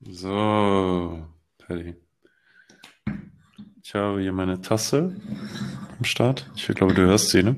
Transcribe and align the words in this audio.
So, 0.00 1.26
Paddy. 1.58 1.94
Ich 3.82 3.94
habe 3.94 4.20
hier 4.20 4.32
meine 4.32 4.60
Tasse 4.60 5.16
am 5.98 6.04
Start. 6.04 6.50
Ich 6.54 6.66
glaube, 6.66 6.94
du 6.94 7.02
hörst 7.02 7.30
sie, 7.30 7.42
ne? 7.42 7.56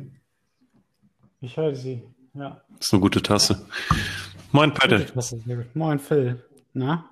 Ich 1.41 1.57
höre 1.57 1.75
sie, 1.75 2.03
ja. 2.35 2.63
Das 2.77 2.87
ist 2.87 2.93
eine 2.93 3.01
gute 3.01 3.23
Tasse. 3.23 3.67
Moin, 4.53 4.73
Paddy. 4.73 5.07
Moin, 5.75 5.99
Phil. 5.99 6.43
Na? 6.73 7.11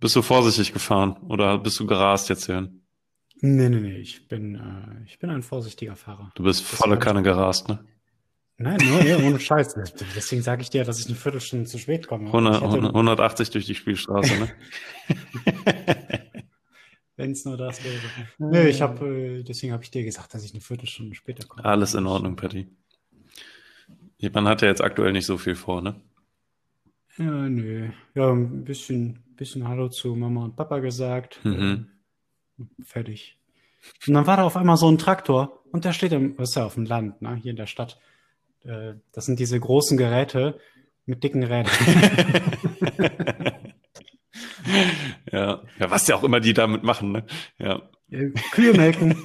Bist 0.00 0.14
du 0.16 0.22
vorsichtig 0.22 0.72
gefahren 0.72 1.16
oder 1.28 1.58
bist 1.58 1.80
du 1.80 1.86
gerast 1.86 2.28
jetzt 2.28 2.46
hierhin? 2.46 2.82
Nee, 3.40 3.68
nee, 3.68 3.80
nee. 3.80 3.98
Ich 3.98 4.28
bin, 4.28 4.54
äh, 4.54 5.04
ich 5.04 5.18
bin 5.18 5.30
ein 5.30 5.42
vorsichtiger 5.42 5.96
Fahrer. 5.96 6.30
Du 6.34 6.42
bist 6.44 6.62
volle 6.62 6.98
Kanne 6.98 7.22
gerast, 7.22 7.68
ne? 7.68 7.84
Nein, 8.58 8.78
nur, 8.88 9.02
nee, 9.02 9.14
ohne 9.14 9.38
Scheiß. 9.38 9.74
Deswegen 10.14 10.42
sage 10.42 10.62
ich 10.62 10.70
dir, 10.70 10.84
dass 10.84 10.98
ich 10.98 11.06
eine 11.06 11.14
Viertelstunde 11.14 11.66
zu 11.66 11.78
spät 11.78 12.06
komme. 12.06 12.26
100, 12.26 12.62
180 12.62 13.50
durch 13.50 13.66
die 13.66 13.74
Spielstraße, 13.74 14.34
ne? 14.38 14.48
Wenn 17.16 17.32
es 17.32 17.44
nur 17.44 17.56
das 17.56 17.82
wäre. 17.84 18.00
Nee, 18.38 18.68
ich 18.68 18.82
habe, 18.82 19.06
äh, 19.06 19.42
deswegen 19.42 19.72
habe 19.72 19.82
ich 19.82 19.90
dir 19.90 20.04
gesagt, 20.04 20.32
dass 20.34 20.44
ich 20.44 20.52
eine 20.52 20.60
Viertelstunde 20.60 21.14
später 21.14 21.46
komme. 21.46 21.64
Alles 21.64 21.94
in 21.94 22.06
Ordnung, 22.06 22.36
Patty. 22.36 22.66
Man 24.32 24.48
hat 24.48 24.62
ja 24.62 24.68
jetzt 24.68 24.82
aktuell 24.82 25.12
nicht 25.12 25.26
so 25.26 25.36
viel 25.36 25.54
vor, 25.54 25.82
ne? 25.82 26.00
Ja, 27.18 27.48
nö. 27.48 27.90
Ja, 28.14 28.30
ein 28.30 28.64
bisschen, 28.64 29.22
bisschen 29.36 29.66
Hallo 29.68 29.88
zu 29.88 30.14
Mama 30.14 30.44
und 30.44 30.56
Papa 30.56 30.78
gesagt. 30.78 31.40
Mhm. 31.44 31.88
Fertig. 32.82 33.38
Und 34.06 34.14
dann 34.14 34.26
war 34.26 34.38
da 34.38 34.44
auf 34.44 34.56
einmal 34.56 34.76
so 34.76 34.90
ein 34.90 34.98
Traktor 34.98 35.62
und 35.72 35.84
der 35.84 35.92
steht 35.92 36.12
im, 36.12 36.38
was 36.38 36.50
ist 36.50 36.54
ja 36.56 36.64
auf 36.64 36.74
dem 36.74 36.86
Land, 36.86 37.22
ne, 37.22 37.36
hier 37.36 37.50
in 37.50 37.56
der 37.56 37.66
Stadt. 37.66 37.98
Äh, 38.66 38.94
das 39.12 39.26
sind 39.26 39.38
diese 39.38 39.58
großen 39.58 39.96
Geräte 39.96 40.58
mit 41.06 41.22
dicken 41.22 41.44
Rädern. 41.44 41.70
ja. 45.32 45.62
ja, 45.78 45.90
was 45.90 46.08
ja 46.08 46.16
auch 46.16 46.24
immer 46.24 46.40
die 46.40 46.52
damit 46.52 46.82
machen, 46.82 47.12
ne? 47.12 47.24
Ja. 47.58 47.88
Kühe 48.50 48.72
melken. 48.74 49.24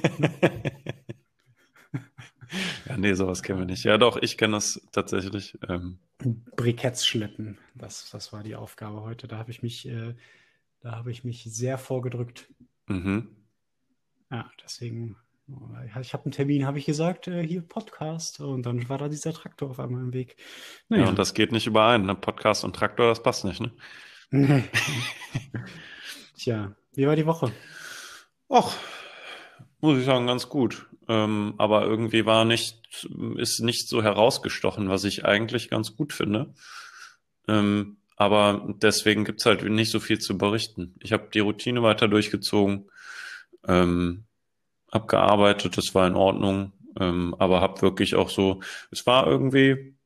ja, 2.86 2.96
nee, 2.96 3.14
sowas 3.14 3.42
kennen 3.42 3.58
wir 3.60 3.66
nicht. 3.66 3.84
Ja, 3.84 3.98
doch, 3.98 4.16
ich 4.16 4.38
kenne 4.38 4.54
das 4.54 4.80
tatsächlich. 4.92 5.58
Ähm. 5.68 5.98
Briketts 6.56 7.06
schleppen, 7.06 7.58
das, 7.74 8.10
das 8.10 8.32
war 8.32 8.42
die 8.44 8.54
Aufgabe 8.54 9.02
heute. 9.02 9.26
Da 9.26 9.38
habe 9.38 9.50
ich 9.50 9.62
mich, 9.62 9.88
äh, 9.88 10.14
da 10.80 10.92
habe 10.92 11.10
ich 11.10 11.24
mich 11.24 11.44
sehr 11.44 11.78
vorgedrückt. 11.78 12.48
Mhm. 12.86 13.28
Ja, 14.30 14.50
deswegen 14.62 15.16
ich 16.00 16.12
habe 16.14 16.24
einen 16.24 16.32
Termin, 16.32 16.66
habe 16.66 16.78
ich 16.78 16.86
gesagt, 16.86 17.28
äh, 17.28 17.46
hier 17.46 17.62
Podcast. 17.62 18.40
Und 18.40 18.64
dann 18.64 18.88
war 18.88 18.98
da 18.98 19.08
dieser 19.08 19.32
Traktor 19.32 19.70
auf 19.70 19.80
einmal 19.80 20.02
im 20.02 20.12
Weg. 20.12 20.36
Naja. 20.88 21.04
Ja, 21.04 21.08
und 21.08 21.18
das 21.18 21.34
geht 21.34 21.52
nicht 21.52 21.66
überein. 21.66 22.06
Ne? 22.06 22.14
Podcast 22.14 22.64
und 22.64 22.76
Traktor, 22.76 23.08
das 23.08 23.22
passt 23.22 23.44
nicht, 23.44 23.60
ne? 23.60 23.72
Nee. 24.30 24.64
Tja, 26.38 26.74
wie 26.94 27.06
war 27.06 27.16
die 27.16 27.26
Woche? 27.26 27.52
Och, 28.48 28.74
muss 29.80 29.98
ich 29.98 30.04
sagen, 30.04 30.26
ganz 30.26 30.48
gut. 30.48 30.86
Ähm, 31.08 31.54
aber 31.58 31.84
irgendwie 31.84 32.24
war 32.24 32.44
nicht, 32.44 33.06
ist 33.36 33.60
nicht 33.60 33.88
so 33.88 34.02
herausgestochen, 34.02 34.88
was 34.88 35.04
ich 35.04 35.24
eigentlich 35.24 35.68
ganz 35.68 35.96
gut 35.96 36.12
finde. 36.12 36.54
Ähm, 37.48 37.98
aber 38.16 38.74
deswegen 38.80 39.24
gibt's 39.24 39.46
halt 39.46 39.64
nicht 39.64 39.90
so 39.90 39.98
viel 40.00 40.18
zu 40.18 40.38
berichten. 40.38 40.94
Ich 41.00 41.12
habe 41.12 41.28
die 41.32 41.40
Routine 41.40 41.82
weiter 41.82 42.08
durchgezogen. 42.08 42.88
Ähm, 43.66 44.24
abgearbeitet, 44.92 45.76
das 45.76 45.94
war 45.94 46.06
in 46.06 46.14
Ordnung, 46.14 46.72
ähm, 47.00 47.34
aber 47.38 47.60
habe 47.60 47.82
wirklich 47.82 48.14
auch 48.14 48.28
so, 48.28 48.60
es 48.90 49.06
war 49.06 49.26
irgendwie, 49.26 49.96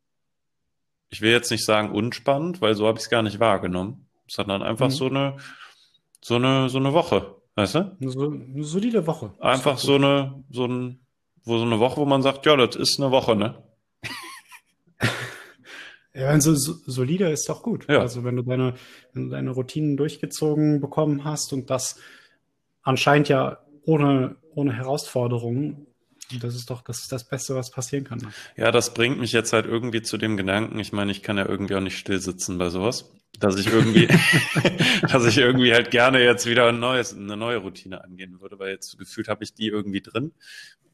ich 1.10 1.20
will 1.20 1.32
jetzt 1.32 1.50
nicht 1.50 1.64
sagen 1.64 1.90
unspannend, 1.90 2.62
weil 2.62 2.74
so 2.74 2.86
habe 2.86 2.98
ich 2.98 3.04
es 3.04 3.10
gar 3.10 3.22
nicht 3.22 3.40
wahrgenommen, 3.40 4.06
sondern 4.28 4.62
einfach 4.62 4.88
mhm. 4.88 4.92
so 4.92 5.06
eine, 5.06 5.36
so 6.20 6.36
eine, 6.36 6.68
so 6.70 6.78
eine 6.78 6.94
Woche, 6.94 7.36
weißt 7.56 7.74
du? 7.74 7.96
So, 8.00 8.30
eine 8.30 8.64
solide 8.64 9.06
Woche. 9.06 9.34
Einfach 9.40 9.78
so 9.78 9.96
eine, 9.96 10.44
so 10.50 10.66
ein, 10.66 11.00
wo 11.44 11.58
so 11.58 11.64
eine 11.64 11.80
Woche, 11.80 11.98
wo 11.98 12.06
man 12.06 12.22
sagt, 12.22 12.46
ja, 12.46 12.56
das 12.56 12.76
ist 12.76 13.00
eine 13.00 13.10
Woche, 13.10 13.36
ne? 13.36 13.62
Ja, 16.14 16.40
so, 16.40 16.54
so, 16.54 16.72
solide 16.86 17.28
ist 17.28 17.46
doch 17.46 17.62
gut. 17.62 17.86
Ja. 17.90 18.00
Also 18.00 18.24
wenn 18.24 18.36
du 18.36 18.42
deine, 18.42 18.72
wenn 19.12 19.24
du 19.24 19.30
deine 19.32 19.50
Routinen 19.50 19.98
durchgezogen 19.98 20.80
bekommen 20.80 21.24
hast 21.24 21.52
und 21.52 21.68
das 21.68 22.00
anscheinend 22.80 23.28
ja 23.28 23.58
ohne, 23.84 24.36
ohne 24.56 24.72
Herausforderungen. 24.72 25.86
Das 26.40 26.56
ist 26.56 26.70
doch 26.70 26.82
das, 26.82 27.02
ist 27.02 27.12
das 27.12 27.28
Beste, 27.28 27.54
was 27.54 27.70
passieren 27.70 28.02
kann. 28.02 28.26
Ja, 28.56 28.72
das 28.72 28.92
bringt 28.94 29.20
mich 29.20 29.30
jetzt 29.30 29.52
halt 29.52 29.66
irgendwie 29.66 30.02
zu 30.02 30.18
dem 30.18 30.36
Gedanken, 30.36 30.78
ich 30.80 30.92
meine, 30.92 31.12
ich 31.12 31.22
kann 31.22 31.38
ja 31.38 31.48
irgendwie 31.48 31.76
auch 31.76 31.80
nicht 31.80 31.98
still 31.98 32.18
sitzen 32.18 32.58
bei 32.58 32.68
sowas, 32.68 33.12
dass 33.38 33.56
ich 33.60 33.68
irgendwie, 33.68 34.08
dass 35.12 35.24
ich 35.24 35.38
irgendwie 35.38 35.72
halt 35.72 35.92
gerne 35.92 36.24
jetzt 36.24 36.46
wieder 36.46 36.66
ein 36.66 36.80
neues, 36.80 37.14
eine 37.14 37.36
neue 37.36 37.58
Routine 37.58 38.02
angehen 38.02 38.40
würde, 38.40 38.58
weil 38.58 38.70
jetzt 38.70 38.98
gefühlt 38.98 39.28
habe 39.28 39.44
ich 39.44 39.54
die 39.54 39.68
irgendwie 39.68 40.00
drin 40.00 40.32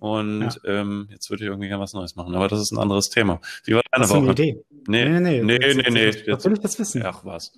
und 0.02 0.42
ja. 0.64 0.80
ähm, 0.80 1.06
jetzt 1.12 1.30
würde 1.30 1.44
ich 1.44 1.48
irgendwie 1.48 1.68
gerne 1.68 1.80
was 1.80 1.92
Neues 1.92 2.16
machen. 2.16 2.34
Aber 2.34 2.48
das 2.48 2.60
ist 2.60 2.72
ein 2.72 2.78
anderes 2.78 3.08
Thema. 3.08 3.40
Wie 3.62 3.74
war 3.74 3.82
deine 3.92 4.08
Woche? 4.08 4.18
Eine 4.18 4.32
Idee? 4.32 4.64
Nee, 4.88 5.08
nee, 5.08 5.20
nee. 5.20 5.42
Nee, 5.44 5.74
nee, 5.74 5.90
nee. 5.90 6.04
Jetzt, 6.06 6.26
jetzt 6.26 6.44
will 6.44 6.54
ich 6.54 6.58
das 6.58 6.76
wissen? 6.80 7.04
Ach 7.06 7.24
was. 7.24 7.56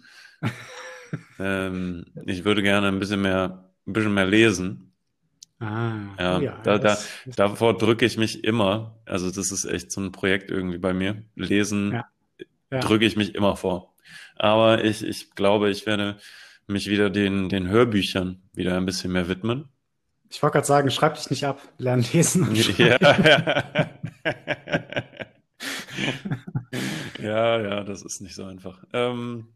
ähm, 1.38 2.04
ich 2.26 2.44
würde 2.44 2.62
gerne 2.62 2.88
ein 2.88 2.98
bisschen 2.98 3.22
mehr, 3.22 3.72
ein 3.86 3.92
bisschen 3.94 4.12
mehr 4.12 4.26
lesen. 4.26 4.93
Ah, 5.60 6.14
ja, 6.18 6.40
ja 6.40 6.60
da, 6.62 6.78
da, 6.78 6.98
davor 7.36 7.78
drücke 7.78 8.04
ich 8.04 8.16
mich 8.16 8.44
immer. 8.44 8.98
Also 9.06 9.30
das 9.30 9.52
ist 9.52 9.64
echt 9.64 9.92
so 9.92 10.00
ein 10.00 10.12
Projekt 10.12 10.50
irgendwie 10.50 10.78
bei 10.78 10.92
mir. 10.92 11.22
Lesen 11.36 11.92
ja. 11.92 12.06
Ja. 12.70 12.80
drücke 12.80 13.04
ich 13.04 13.16
mich 13.16 13.34
immer 13.34 13.56
vor. 13.56 13.94
Aber 14.36 14.84
ich, 14.84 15.04
ich 15.04 15.34
glaube, 15.34 15.70
ich 15.70 15.86
werde 15.86 16.18
mich 16.66 16.88
wieder 16.88 17.10
den, 17.10 17.48
den 17.48 17.68
Hörbüchern 17.68 18.42
wieder 18.52 18.76
ein 18.76 18.86
bisschen 18.86 19.12
mehr 19.12 19.28
widmen. 19.28 19.68
Ich 20.30 20.42
wollte 20.42 20.54
gerade 20.54 20.66
sagen, 20.66 20.90
schreib 20.90 21.14
dich 21.14 21.30
nicht 21.30 21.44
ab, 21.44 21.60
lern 21.78 22.04
lesen. 22.12 22.54
ja, 22.78 22.98
ja. 23.00 23.64
ja, 27.22 27.60
ja, 27.60 27.84
das 27.84 28.02
ist 28.02 28.20
nicht 28.20 28.34
so 28.34 28.44
einfach. 28.44 28.82
Ähm, 28.92 29.48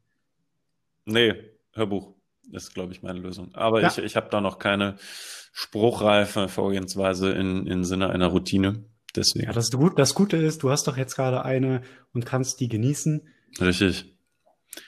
nee, 1.04 1.34
Hörbuch 1.72 2.17
ist, 2.52 2.74
glaube 2.74 2.92
ich, 2.92 3.02
meine 3.02 3.18
Lösung. 3.18 3.54
Aber 3.54 3.80
ja. 3.80 3.88
ich, 3.88 3.98
ich 3.98 4.16
habe 4.16 4.28
da 4.30 4.40
noch 4.40 4.58
keine 4.58 4.96
spruchreife 5.52 6.48
Vorgehensweise 6.48 7.32
in, 7.32 7.66
in 7.66 7.84
Sinne 7.84 8.10
einer 8.10 8.28
Routine. 8.28 8.84
Deswegen. 9.16 9.46
Ja, 9.46 9.52
das, 9.52 9.70
das 9.96 10.14
Gute 10.14 10.36
ist, 10.36 10.62
du 10.62 10.70
hast 10.70 10.86
doch 10.86 10.96
jetzt 10.96 11.16
gerade 11.16 11.44
eine 11.44 11.82
und 12.12 12.26
kannst 12.26 12.60
die 12.60 12.68
genießen. 12.68 13.26
Richtig. 13.60 14.14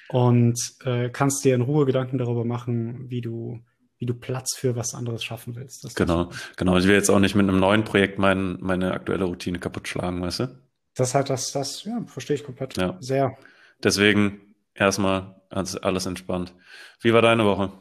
Und 0.09 0.59
äh, 0.84 1.09
kannst 1.10 1.44
dir 1.44 1.54
in 1.54 1.62
Ruhe 1.62 1.87
Gedanken 1.87 2.19
darüber 2.19 2.44
machen, 2.44 3.10
wie 3.10 3.20
du, 3.20 3.60
wie 3.99 4.06
du 4.06 4.15
Platz 4.15 4.54
für 4.56 4.76
was 4.76 4.94
anderes 4.94 5.25
schaffen 5.25 5.56
willst. 5.56 5.84
Das 5.84 5.94
genau, 5.94 6.31
genau. 6.56 6.76
Ich 6.76 6.84
will 6.84 6.94
jetzt 6.94 7.10
auch 7.10 7.19
nicht 7.19 7.34
mit 7.34 7.49
einem 7.49 7.59
neuen 7.59 7.84
Projekt 7.84 8.19
mein, 8.19 8.59
meine 8.60 8.93
aktuelle 8.93 9.25
Routine 9.25 9.59
kaputt 9.59 9.88
schlagen, 9.88 10.20
weißt 10.20 10.41
du? 10.41 10.60
Das 10.94 11.15
halt, 11.15 11.31
das, 11.31 11.53
das, 11.53 11.84
ja, 11.84 12.03
verstehe 12.06 12.37
ich 12.37 12.44
komplett. 12.44 12.76
Ja. 12.76 12.97
Sehr. 13.00 13.37
Deswegen 13.82 14.50
erstmal 14.75 15.41
alles 15.50 16.06
entspannt. 16.06 16.54
Wie 17.00 17.12
war 17.12 17.22
deine 17.22 17.44
Woche? 17.44 17.72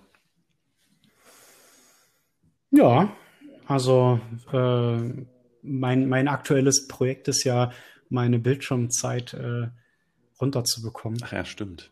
Ja, 2.71 3.15
also 3.67 4.19
äh, 4.51 5.25
mein, 5.61 6.07
mein 6.07 6.27
aktuelles 6.27 6.87
Projekt 6.87 7.27
ist 7.27 7.43
ja, 7.43 7.71
meine 8.09 8.39
Bildschirmzeit 8.39 9.33
äh, 9.33 9.67
runterzubekommen. 10.41 11.19
Ach 11.23 11.31
ja, 11.31 11.45
stimmt. 11.45 11.91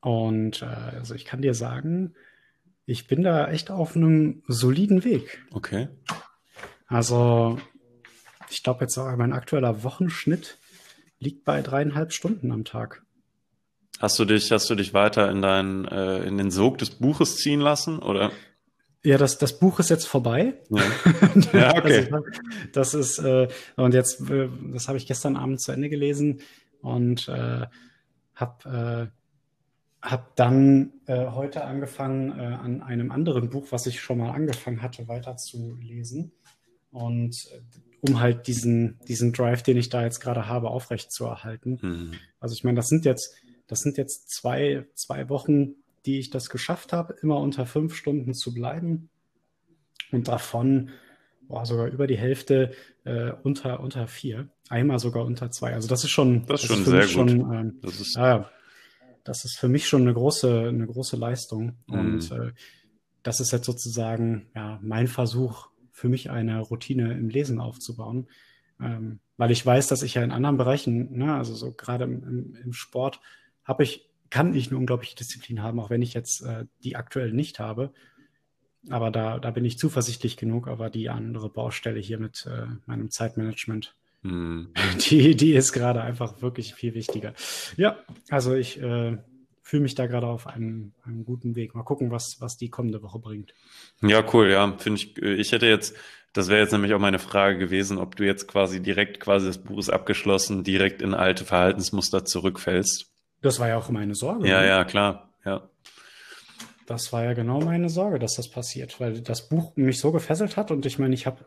Und 0.00 0.62
äh, 0.62 0.66
also 0.66 1.14
ich 1.14 1.24
kann 1.24 1.42
dir 1.42 1.54
sagen, 1.54 2.14
ich 2.86 3.06
bin 3.06 3.22
da 3.22 3.48
echt 3.50 3.70
auf 3.70 3.96
einem 3.96 4.42
soliden 4.48 5.04
Weg. 5.04 5.44
Okay. 5.52 5.88
Also 6.86 7.58
ich 8.48 8.62
glaube 8.62 8.84
jetzt 8.84 8.96
auch 8.96 9.14
mein 9.16 9.34
aktueller 9.34 9.82
Wochenschnitt 9.82 10.58
liegt 11.18 11.44
bei 11.44 11.60
dreieinhalb 11.60 12.12
Stunden 12.12 12.50
am 12.52 12.64
Tag. 12.64 13.04
Hast 13.98 14.18
du 14.18 14.24
dich, 14.24 14.50
hast 14.52 14.70
du 14.70 14.74
dich 14.74 14.94
weiter 14.94 15.30
in 15.30 15.42
deinen, 15.42 15.84
äh, 15.86 16.22
in 16.24 16.38
den 16.38 16.50
Sog 16.50 16.78
des 16.78 16.90
Buches 16.90 17.36
ziehen 17.36 17.60
lassen, 17.60 17.98
oder? 17.98 18.30
Ja, 19.04 19.16
das, 19.16 19.38
das 19.38 19.58
Buch 19.58 19.78
ist 19.80 19.90
jetzt 19.90 20.06
vorbei. 20.06 20.54
Ja, 20.70 20.82
ja 21.52 21.76
okay. 21.76 22.08
Also, 22.10 22.26
das 22.72 22.94
ist, 22.94 23.18
äh, 23.18 23.48
und 23.76 23.94
jetzt, 23.94 24.20
äh, 24.30 24.48
das 24.72 24.88
habe 24.88 24.98
ich 24.98 25.06
gestern 25.06 25.36
Abend 25.36 25.60
zu 25.60 25.72
Ende 25.72 25.88
gelesen 25.88 26.40
und 26.80 27.28
äh, 27.28 27.66
habe 28.34 29.10
äh, 29.10 29.18
hab 30.00 30.36
dann 30.36 30.92
äh, 31.06 31.26
heute 31.26 31.64
angefangen, 31.64 32.38
äh, 32.38 32.42
an 32.42 32.82
einem 32.82 33.10
anderen 33.10 33.50
Buch, 33.50 33.66
was 33.70 33.86
ich 33.86 34.00
schon 34.00 34.18
mal 34.18 34.30
angefangen 34.30 34.80
hatte, 34.80 35.08
weiterzulesen. 35.08 36.32
Und 36.90 37.48
äh, 37.52 37.60
um 38.00 38.20
halt 38.20 38.46
diesen, 38.46 39.00
diesen 39.08 39.32
Drive, 39.32 39.62
den 39.62 39.76
ich 39.76 39.88
da 39.88 40.04
jetzt 40.04 40.20
gerade 40.20 40.46
habe, 40.46 40.70
aufrechtzuerhalten. 40.70 41.78
Mhm. 41.82 42.12
Also 42.38 42.54
ich 42.54 42.62
meine, 42.62 42.76
das 42.76 42.88
sind 42.88 43.04
jetzt, 43.04 43.34
das 43.68 43.80
sind 43.80 43.96
jetzt 43.96 44.30
zwei, 44.30 44.86
zwei 44.94 45.28
Wochen 45.28 45.76
die 46.06 46.18
ich 46.18 46.30
das 46.30 46.48
geschafft 46.48 46.92
habe, 46.92 47.14
immer 47.22 47.38
unter 47.38 47.66
fünf 47.66 47.94
Stunden 47.94 48.32
zu 48.32 48.54
bleiben. 48.54 49.10
Und 50.10 50.26
davon 50.26 50.90
boah, 51.48 51.66
sogar 51.66 51.88
über 51.88 52.06
die 52.06 52.16
Hälfte 52.16 52.72
äh, 53.04 53.32
unter, 53.42 53.80
unter 53.80 54.06
vier. 54.06 54.48
Einmal 54.68 54.98
sogar 54.98 55.24
unter 55.24 55.50
zwei. 55.50 55.74
Also 55.74 55.88
das 55.88 56.04
ist 56.04 56.10
schon, 56.10 56.46
das 56.46 56.62
ist 56.62 56.68
schon 56.68 56.84
sehr 56.84 57.00
gut. 57.02 57.10
Schon, 57.10 57.28
ähm, 57.52 57.78
das 57.82 58.00
ist 58.00 58.16
ja, 58.16 58.50
das 59.24 59.44
ist 59.44 59.58
für 59.58 59.68
mich 59.68 59.86
schon 59.86 60.02
eine 60.02 60.14
große, 60.14 60.68
eine 60.68 60.86
große 60.86 61.16
Leistung. 61.16 61.76
Mhm. 61.86 61.98
Und 61.98 62.32
äh, 62.32 62.52
das 63.22 63.40
ist 63.40 63.52
jetzt 63.52 63.66
sozusagen 63.66 64.48
ja, 64.54 64.78
mein 64.82 65.08
Versuch, 65.08 65.68
für 65.92 66.08
mich 66.08 66.30
eine 66.30 66.60
Routine 66.60 67.12
im 67.14 67.28
Lesen 67.28 67.60
aufzubauen. 67.60 68.28
Ähm, 68.80 69.18
weil 69.36 69.50
ich 69.50 69.64
weiß, 69.64 69.88
dass 69.88 70.02
ich 70.02 70.14
ja 70.14 70.22
in 70.22 70.30
anderen 70.30 70.56
Bereichen, 70.56 71.18
ne, 71.18 71.34
also 71.34 71.54
so 71.54 71.72
gerade 71.72 72.04
im, 72.04 72.22
im, 72.22 72.54
im 72.54 72.72
Sport, 72.72 73.20
habe 73.68 73.84
ich, 73.84 74.08
kann 74.30 74.54
ich 74.54 74.68
eine 74.68 74.78
unglaubliche 74.78 75.14
Disziplin 75.14 75.62
haben, 75.62 75.78
auch 75.78 75.90
wenn 75.90 76.02
ich 76.02 76.14
jetzt 76.14 76.40
äh, 76.40 76.64
die 76.82 76.96
aktuell 76.96 77.32
nicht 77.32 77.60
habe. 77.60 77.92
Aber 78.90 79.10
da, 79.10 79.38
da 79.38 79.50
bin 79.50 79.64
ich 79.64 79.78
zuversichtlich 79.78 80.36
genug, 80.36 80.66
aber 80.66 80.90
die 80.90 81.10
andere 81.10 81.50
Baustelle 81.50 82.00
hier 82.00 82.18
mit 82.18 82.46
äh, 82.46 82.66
meinem 82.86 83.10
Zeitmanagement, 83.10 83.94
hm. 84.22 84.72
die, 85.10 85.36
die 85.36 85.52
ist 85.52 85.72
gerade 85.72 86.00
einfach 86.00 86.42
wirklich 86.42 86.74
viel 86.74 86.94
wichtiger. 86.94 87.34
Ja, 87.76 87.98
also 88.30 88.54
ich 88.54 88.80
äh, 88.80 89.18
fühle 89.62 89.82
mich 89.82 89.94
da 89.94 90.06
gerade 90.06 90.26
auf 90.26 90.46
einem, 90.46 90.92
einem 91.04 91.24
guten 91.24 91.54
Weg. 91.54 91.74
Mal 91.74 91.82
gucken, 91.82 92.10
was, 92.10 92.36
was 92.40 92.56
die 92.56 92.70
kommende 92.70 93.02
Woche 93.02 93.18
bringt. 93.18 93.52
Ja, 94.00 94.24
cool, 94.32 94.50
ja. 94.50 94.76
Finde 94.78 95.00
ich, 95.00 95.20
äh, 95.22 95.34
ich 95.34 95.52
hätte 95.52 95.66
jetzt, 95.66 95.94
das 96.32 96.48
wäre 96.48 96.60
jetzt 96.60 96.72
nämlich 96.72 96.94
auch 96.94 97.00
meine 97.00 97.18
Frage 97.18 97.58
gewesen, 97.58 97.98
ob 97.98 98.16
du 98.16 98.24
jetzt 98.24 98.48
quasi 98.48 98.80
direkt, 98.80 99.20
quasi 99.20 99.46
das 99.46 99.58
Buch 99.58 99.78
ist 99.78 99.90
abgeschlossen, 99.90 100.64
direkt 100.64 101.02
in 101.02 101.14
alte 101.14 101.44
Verhaltensmuster 101.44 102.24
zurückfällst. 102.24 103.12
Das 103.40 103.60
war 103.60 103.68
ja 103.68 103.78
auch 103.78 103.88
meine 103.90 104.14
Sorge. 104.14 104.48
Ja, 104.48 104.60
ne? 104.60 104.66
ja, 104.66 104.84
klar, 104.84 105.30
ja. 105.44 105.68
Das 106.86 107.12
war 107.12 107.22
ja 107.22 107.34
genau 107.34 107.60
meine 107.60 107.90
Sorge, 107.90 108.18
dass 108.18 108.36
das 108.36 108.48
passiert, 108.48 108.98
weil 108.98 109.20
das 109.20 109.48
Buch 109.48 109.76
mich 109.76 110.00
so 110.00 110.10
gefesselt 110.10 110.56
hat 110.56 110.70
und 110.70 110.86
ich 110.86 110.98
meine, 110.98 111.14
ich 111.14 111.26
habe 111.26 111.44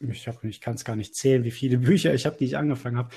ich 0.00 0.28
habe, 0.28 0.48
ich 0.48 0.60
kann 0.60 0.74
es 0.74 0.84
gar 0.84 0.96
nicht 0.96 1.14
zählen, 1.14 1.44
wie 1.44 1.50
viele 1.50 1.78
Bücher 1.78 2.14
ich 2.14 2.26
habe, 2.26 2.36
die 2.36 2.44
ich 2.44 2.56
angefangen 2.56 2.96
habe 2.96 3.10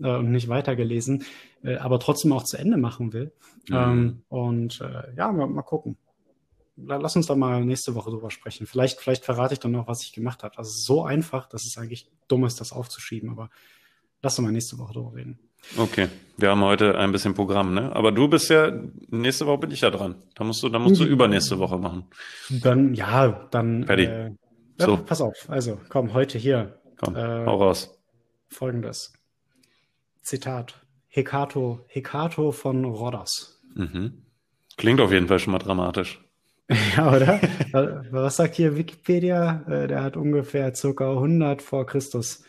äh, 0.00 0.16
und 0.16 0.30
nicht 0.30 0.48
weitergelesen, 0.48 1.24
äh, 1.62 1.76
aber 1.76 2.00
trotzdem 2.00 2.32
auch 2.32 2.42
zu 2.42 2.56
Ende 2.56 2.76
machen 2.76 3.12
will. 3.12 3.32
Mhm. 3.68 3.76
Ähm, 3.76 4.22
und 4.28 4.80
äh, 4.80 5.14
ja, 5.16 5.30
mal, 5.32 5.46
mal 5.46 5.62
gucken. 5.62 5.96
Lass 6.76 7.14
uns 7.14 7.26
da 7.26 7.36
mal 7.36 7.64
nächste 7.64 7.94
Woche 7.94 8.10
drüber 8.10 8.32
sprechen. 8.32 8.66
Vielleicht, 8.66 8.98
vielleicht 8.98 9.24
verrate 9.24 9.54
ich 9.54 9.60
dann 9.60 9.70
noch, 9.70 9.86
was 9.86 10.02
ich 10.02 10.12
gemacht 10.12 10.42
habe. 10.42 10.58
Also 10.58 10.72
so 10.72 11.04
einfach, 11.04 11.48
dass 11.48 11.64
es 11.64 11.78
eigentlich 11.78 12.10
dumm 12.26 12.44
ist, 12.44 12.60
das 12.60 12.72
aufzuschieben, 12.72 13.30
aber 13.30 13.48
lass 14.22 14.36
uns 14.36 14.44
mal 14.44 14.50
nächste 14.50 14.78
Woche 14.78 14.94
drüber 14.94 15.14
reden. 15.14 15.38
Okay, 15.76 16.08
wir 16.36 16.50
haben 16.50 16.62
heute 16.62 16.98
ein 16.98 17.12
bisschen 17.12 17.34
Programm, 17.34 17.74
ne? 17.74 17.94
Aber 17.94 18.12
du 18.12 18.28
bist 18.28 18.50
ja, 18.50 18.72
nächste 19.08 19.46
Woche 19.46 19.58
bin 19.58 19.70
ich 19.70 19.80
ja 19.80 19.90
dran. 19.90 20.16
Da 20.34 20.44
musst 20.44 20.62
du, 20.62 20.68
da 20.68 20.78
musst 20.78 21.00
du 21.00 21.04
übernächste 21.04 21.58
Woche 21.58 21.78
machen. 21.78 22.04
Dann, 22.50 22.94
ja, 22.94 23.48
dann. 23.50 23.84
Fertig. 23.84 24.08
Äh, 24.08 24.24
ja, 24.78 24.86
so. 24.86 24.96
Pass 24.96 25.20
auf, 25.20 25.48
also 25.48 25.80
komm, 25.88 26.12
heute 26.12 26.38
hier. 26.38 26.80
Komm, 26.96 27.16
äh, 27.16 27.46
hau 27.46 27.56
raus. 27.56 27.98
Folgendes. 28.48 29.12
Zitat. 30.22 30.80
Hekato, 31.08 31.84
Hekato 31.86 32.50
von 32.50 32.84
Rhodos. 32.84 33.60
Mhm. 33.74 34.24
Klingt 34.76 35.00
auf 35.00 35.12
jeden 35.12 35.28
Fall 35.28 35.38
schon 35.38 35.52
mal 35.52 35.58
dramatisch. 35.58 36.20
ja, 36.96 37.14
oder? 37.14 37.40
Was 38.10 38.36
sagt 38.36 38.56
hier 38.56 38.76
Wikipedia? 38.76 39.64
Äh, 39.68 39.86
der 39.86 40.02
hat 40.02 40.16
ungefähr 40.16 40.74
circa 40.74 41.12
100 41.12 41.62
vor 41.62 41.86
Christus 41.86 42.42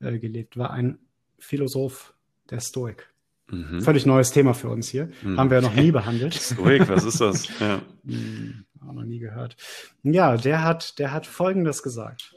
äh, 0.00 0.18
gelebt, 0.18 0.56
war 0.56 0.70
ein 0.70 0.98
Philosoph 1.38 2.14
der 2.50 2.60
Stoik. 2.60 3.10
Mhm. 3.50 3.82
Völlig 3.82 4.06
neues 4.06 4.30
Thema 4.30 4.54
für 4.54 4.68
uns 4.68 4.88
hier. 4.88 5.10
Mhm. 5.22 5.38
Haben 5.38 5.50
wir 5.50 5.56
ja 5.56 5.62
noch 5.62 5.74
nie 5.74 5.90
behandelt. 5.90 6.34
Stoik, 6.40 6.88
was 6.88 7.04
ist 7.04 7.20
das? 7.20 7.48
Ja. 7.60 7.82
Hm, 8.04 8.64
auch 8.80 8.92
noch 8.92 9.04
nie 9.04 9.18
gehört. 9.18 9.56
Ja, 10.02 10.36
der 10.36 10.62
hat, 10.62 10.98
der 10.98 11.12
hat 11.12 11.26
Folgendes 11.26 11.82
gesagt. 11.82 12.34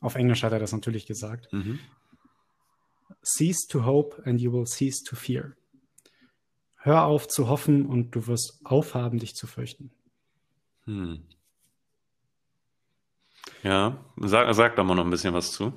Auf 0.00 0.14
Englisch 0.14 0.42
hat 0.42 0.52
er 0.52 0.58
das 0.58 0.72
natürlich 0.72 1.06
gesagt. 1.06 1.52
Mhm. 1.52 1.78
Cease 3.24 3.66
to 3.68 3.84
hope 3.84 4.22
and 4.24 4.40
you 4.40 4.52
will 4.52 4.66
cease 4.66 5.02
to 5.04 5.16
fear. 5.16 5.52
Hör 6.76 7.04
auf 7.04 7.28
zu 7.28 7.48
hoffen 7.48 7.86
und 7.86 8.10
du 8.10 8.26
wirst 8.26 8.58
aufhaben, 8.64 9.20
dich 9.20 9.36
zu 9.36 9.46
fürchten. 9.46 9.92
Hm. 10.84 11.22
Ja, 13.62 14.04
sag, 14.16 14.52
sag 14.54 14.74
da 14.74 14.82
mal 14.82 14.96
noch 14.96 15.04
ein 15.04 15.10
bisschen 15.10 15.32
was 15.32 15.52
zu. 15.52 15.72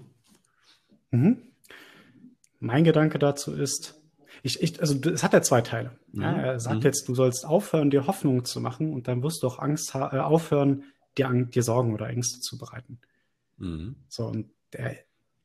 Mhm. 1.12 1.38
Mein 2.66 2.84
Gedanke 2.84 3.20
dazu 3.20 3.54
ist, 3.54 4.02
ich, 4.42 4.62
ich, 4.62 4.82
also 4.82 5.00
es 5.10 5.24
hat 5.24 5.34
ja 5.34 5.42
zwei 5.44 5.62
Teile. 5.62 5.92
Mhm. 6.12 6.22
Ja, 6.22 6.32
er 6.34 6.60
sagt 6.60 6.78
mhm. 6.78 6.86
jetzt, 6.86 7.08
du 7.08 7.14
sollst 7.14 7.46
aufhören, 7.46 7.92
dir 7.92 8.08
Hoffnung 8.08 8.44
zu 8.44 8.60
machen 8.60 8.92
und 8.92 9.08
dann 9.08 9.22
wirst 9.22 9.44
du 9.44 9.48
auch 9.48 9.60
Angst 9.60 9.94
äh, 9.94 9.98
aufhören, 9.98 10.84
dir, 11.16 11.30
dir 11.32 11.62
Sorgen 11.62 11.94
oder 11.94 12.10
Ängste 12.10 12.40
zu 12.42 12.58
bereiten. 12.58 13.00
Mhm. 13.58 13.98
So, 14.08 14.26
und 14.26 14.50
der, 14.74 14.98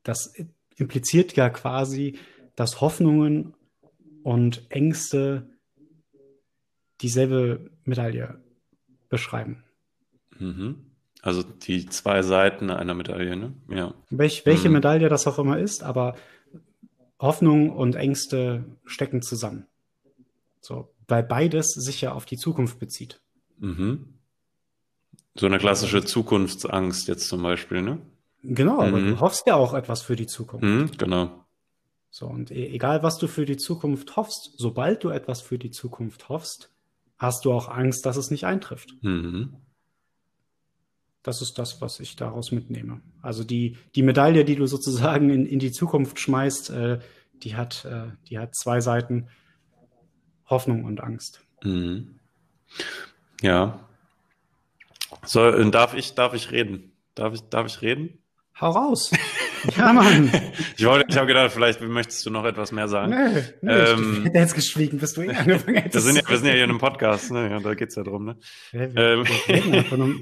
das 0.02 0.32
impliziert 0.76 1.36
ja 1.36 1.50
quasi, 1.50 2.18
dass 2.56 2.80
Hoffnungen 2.80 3.54
und 4.22 4.64
Ängste 4.70 5.46
dieselbe 7.02 7.70
Medaille 7.84 8.40
beschreiben. 9.10 9.62
Mhm. 10.38 10.86
Also 11.20 11.42
die 11.42 11.84
zwei 11.84 12.22
Seiten 12.22 12.70
einer 12.70 12.94
Medaille, 12.94 13.36
ne? 13.36 13.52
Ja. 13.68 13.94
Welch, 14.08 14.46
welche 14.46 14.68
mhm. 14.68 14.76
Medaille 14.76 15.10
das 15.10 15.26
auch 15.26 15.38
immer 15.38 15.58
ist, 15.58 15.82
aber 15.82 16.16
Hoffnung 17.20 17.70
und 17.70 17.96
Ängste 17.96 18.64
stecken 18.84 19.22
zusammen. 19.22 19.66
So, 20.60 20.90
weil 21.06 21.22
beides 21.22 21.68
sich 21.68 22.00
ja 22.00 22.12
auf 22.12 22.24
die 22.24 22.36
Zukunft 22.36 22.78
bezieht. 22.78 23.20
Mhm. 23.58 24.14
So 25.34 25.46
eine 25.46 25.58
klassische 25.58 26.04
Zukunftsangst 26.04 27.08
jetzt 27.08 27.28
zum 27.28 27.42
Beispiel, 27.42 27.82
ne? 27.82 27.98
Genau, 28.42 28.76
mhm. 28.76 28.80
aber 28.80 29.00
du 29.00 29.20
hoffst 29.20 29.46
ja 29.46 29.54
auch 29.54 29.74
etwas 29.74 30.02
für 30.02 30.16
die 30.16 30.26
Zukunft. 30.26 30.64
Mhm, 30.64 30.90
genau. 30.96 31.44
So, 32.10 32.26
und 32.26 32.50
e 32.50 32.66
egal 32.68 33.02
was 33.02 33.18
du 33.18 33.28
für 33.28 33.44
die 33.44 33.56
Zukunft 33.56 34.16
hoffst, 34.16 34.52
sobald 34.56 35.04
du 35.04 35.10
etwas 35.10 35.42
für 35.42 35.58
die 35.58 35.70
Zukunft 35.70 36.28
hoffst, 36.28 36.70
hast 37.18 37.44
du 37.44 37.52
auch 37.52 37.68
Angst, 37.68 38.04
dass 38.06 38.16
es 38.16 38.30
nicht 38.30 38.44
eintrifft. 38.44 38.94
Mhm. 39.02 39.56
Das 41.22 41.42
ist 41.42 41.58
das, 41.58 41.80
was 41.80 42.00
ich 42.00 42.16
daraus 42.16 42.50
mitnehme. 42.50 43.02
Also 43.20 43.44
die, 43.44 43.76
die 43.94 44.02
Medaille, 44.02 44.44
die 44.44 44.56
du 44.56 44.66
sozusagen 44.66 45.28
in, 45.30 45.44
in 45.44 45.58
die 45.58 45.72
Zukunft 45.72 46.18
schmeißt, 46.18 46.70
äh, 46.70 46.98
die, 47.34 47.56
hat, 47.56 47.84
äh, 47.84 48.08
die 48.28 48.38
hat 48.38 48.54
zwei 48.54 48.80
Seiten, 48.80 49.28
Hoffnung 50.46 50.84
und 50.84 51.00
Angst. 51.00 51.42
Mhm. 51.62 52.18
Ja. 53.42 53.80
So, 55.24 55.46
äh, 55.46 55.70
darf 55.70 55.94
ich, 55.94 56.14
darf 56.14 56.34
ich 56.34 56.50
reden? 56.50 56.92
Darf 57.14 57.34
ich, 57.34 57.42
darf 57.42 57.66
ich 57.66 57.82
reden? 57.82 58.18
Hau 58.60 58.70
raus. 58.70 59.10
Ja, 59.76 59.92
Mann. 59.92 60.30
ich 60.76 60.84
wollte, 60.84 61.06
ich 61.08 61.16
habe 61.16 61.26
gedacht, 61.26 61.52
vielleicht 61.52 61.80
möchtest 61.80 62.24
du 62.26 62.30
noch 62.30 62.44
etwas 62.44 62.72
mehr 62.72 62.88
sagen. 62.88 63.10
Nö, 63.10 63.42
nö 63.62 63.72
ähm, 63.72 64.16
ich 64.18 64.24
hätte 64.26 64.38
jetzt 64.38 64.54
geschwiegen, 64.54 64.98
bis 64.98 65.14
du 65.14 65.22
eh 65.22 65.34
angefangen 65.34 65.76
hättest. 65.76 65.94
Wir 65.94 66.00
sind, 66.00 66.16
ja, 66.16 66.28
wir 66.28 66.36
sind 66.36 66.46
ja 66.46 66.52
hier 66.52 66.64
in 66.64 66.70
einem 66.70 66.78
Podcast, 66.78 67.30
ne? 67.30 67.50
Ja, 67.50 67.60
da 67.60 67.74
geht's 67.74 67.94
ja 67.94 68.02
drum, 68.02 68.24
ne? 68.24 68.36
Ja, 68.72 68.94
wir, 68.94 68.96
ähm. 68.96 69.24
wir, 69.26 69.54
reden 69.54 69.74
einfach 69.74 69.96
nur, 69.96 70.14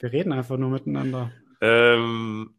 wir 0.00 0.12
reden 0.12 0.32
einfach 0.32 0.56
nur 0.56 0.70
miteinander. 0.70 1.32
Ähm, 1.60 2.54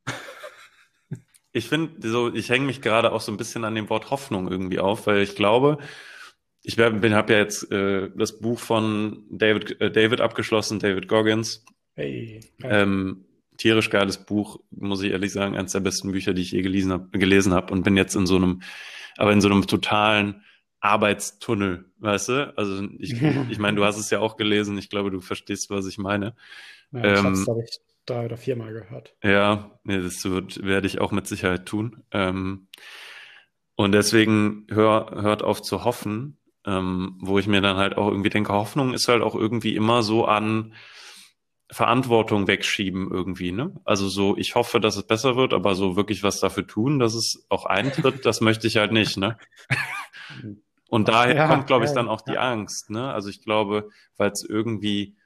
ich 1.51 1.69
finde, 1.69 2.07
so, 2.09 2.33
ich 2.33 2.49
hänge 2.49 2.65
mich 2.65 2.81
gerade 2.81 3.11
auch 3.11 3.21
so 3.21 3.31
ein 3.31 3.37
bisschen 3.37 3.63
an 3.63 3.75
dem 3.75 3.89
Wort 3.89 4.11
Hoffnung 4.11 4.49
irgendwie 4.49 4.79
auf, 4.79 5.07
weil 5.07 5.21
ich 5.21 5.35
glaube, 5.35 5.77
ich 6.63 6.77
habe 6.77 7.33
ja 7.33 7.39
jetzt 7.39 7.71
äh, 7.71 8.09
das 8.15 8.39
Buch 8.39 8.59
von 8.59 9.25
David, 9.29 9.79
äh, 9.79 9.91
David 9.91 10.21
abgeschlossen, 10.21 10.79
David 10.79 11.07
Goggins. 11.07 11.63
Hey, 11.95 12.41
ähm, 12.61 13.26
tierisch 13.57 13.89
geiles 13.89 14.25
Buch, 14.25 14.59
muss 14.71 15.01
ich 15.01 15.11
ehrlich 15.11 15.31
sagen, 15.31 15.57
eines 15.57 15.71
der 15.71 15.79
besten 15.79 16.11
Bücher, 16.11 16.33
die 16.33 16.41
ich 16.41 16.51
je 16.51 16.61
gelesen 16.61 16.91
habe, 16.91 17.17
gelesen 17.17 17.53
habe 17.53 17.73
und 17.73 17.83
bin 17.83 17.97
jetzt 17.97 18.15
in 18.15 18.27
so 18.27 18.35
einem, 18.35 18.61
aber 19.17 19.31
in 19.33 19.41
so 19.41 19.49
einem 19.49 19.65
totalen 19.67 20.43
Arbeitstunnel, 20.79 21.85
weißt 21.99 22.29
du? 22.29 22.57
Also 22.57 22.87
ich, 22.99 23.21
ich 23.49 23.59
meine, 23.59 23.77
du 23.77 23.85
hast 23.85 23.97
es 23.97 24.09
ja 24.09 24.19
auch 24.19 24.37
gelesen, 24.37 24.77
ich 24.77 24.89
glaube, 24.89 25.11
du 25.11 25.21
verstehst, 25.21 25.69
was 25.69 25.87
ich 25.87 25.97
meine. 25.97 26.35
Ja, 26.91 26.99
ich 26.99 27.19
ähm, 27.19 27.25
habe 27.25 27.33
es, 27.33 27.45
glaube 27.45 27.63
ich, 27.63 27.79
drei 28.05 28.25
oder 28.25 28.37
viermal 28.37 28.73
gehört. 28.73 29.15
Ja, 29.23 29.79
nee, 29.83 30.01
das 30.01 30.23
wird, 30.23 30.63
werde 30.63 30.87
ich 30.87 30.99
auch 30.99 31.11
mit 31.11 31.27
Sicherheit 31.27 31.65
tun. 31.65 32.03
Ähm, 32.11 32.67
und 33.75 33.91
deswegen 33.91 34.65
hör, 34.69 35.11
hört 35.21 35.43
auf 35.43 35.61
zu 35.61 35.83
hoffen, 35.83 36.37
ähm, 36.65 37.17
wo 37.19 37.37
ich 37.37 37.47
mir 37.47 37.61
dann 37.61 37.77
halt 37.77 37.97
auch 37.97 38.07
irgendwie 38.07 38.29
denke, 38.29 38.53
Hoffnung 38.53 38.93
ist 38.93 39.07
halt 39.07 39.21
auch 39.21 39.35
irgendwie 39.35 39.75
immer 39.75 40.03
so 40.03 40.25
an 40.25 40.73
Verantwortung 41.69 42.47
wegschieben 42.47 43.11
irgendwie, 43.11 43.51
ne? 43.51 43.73
Also 43.83 44.07
so, 44.07 44.37
ich 44.37 44.55
hoffe, 44.55 44.79
dass 44.79 44.95
es 44.95 45.03
besser 45.03 45.35
wird, 45.35 45.53
aber 45.53 45.75
so 45.75 45.95
wirklich 45.95 46.23
was 46.23 46.39
dafür 46.39 46.65
tun, 46.65 46.99
dass 46.99 47.13
es 47.13 47.45
auch 47.49 47.65
eintritt, 47.65 48.25
das 48.25 48.39
möchte 48.41 48.67
ich 48.67 48.77
halt 48.77 48.91
nicht, 48.91 49.17
ne? 49.17 49.37
Und 50.89 51.09
daher 51.09 51.35
ja, 51.35 51.47
kommt, 51.47 51.67
glaube 51.67 51.85
ich, 51.85 51.91
dann 51.91 52.07
auch 52.07 52.21
die 52.21 52.33
ja. 52.33 52.51
Angst, 52.51 52.89
ne? 52.89 53.11
Also 53.11 53.29
ich 53.29 53.41
glaube, 53.41 53.89
weil 54.15 54.31
es 54.31 54.43
irgendwie 54.43 55.17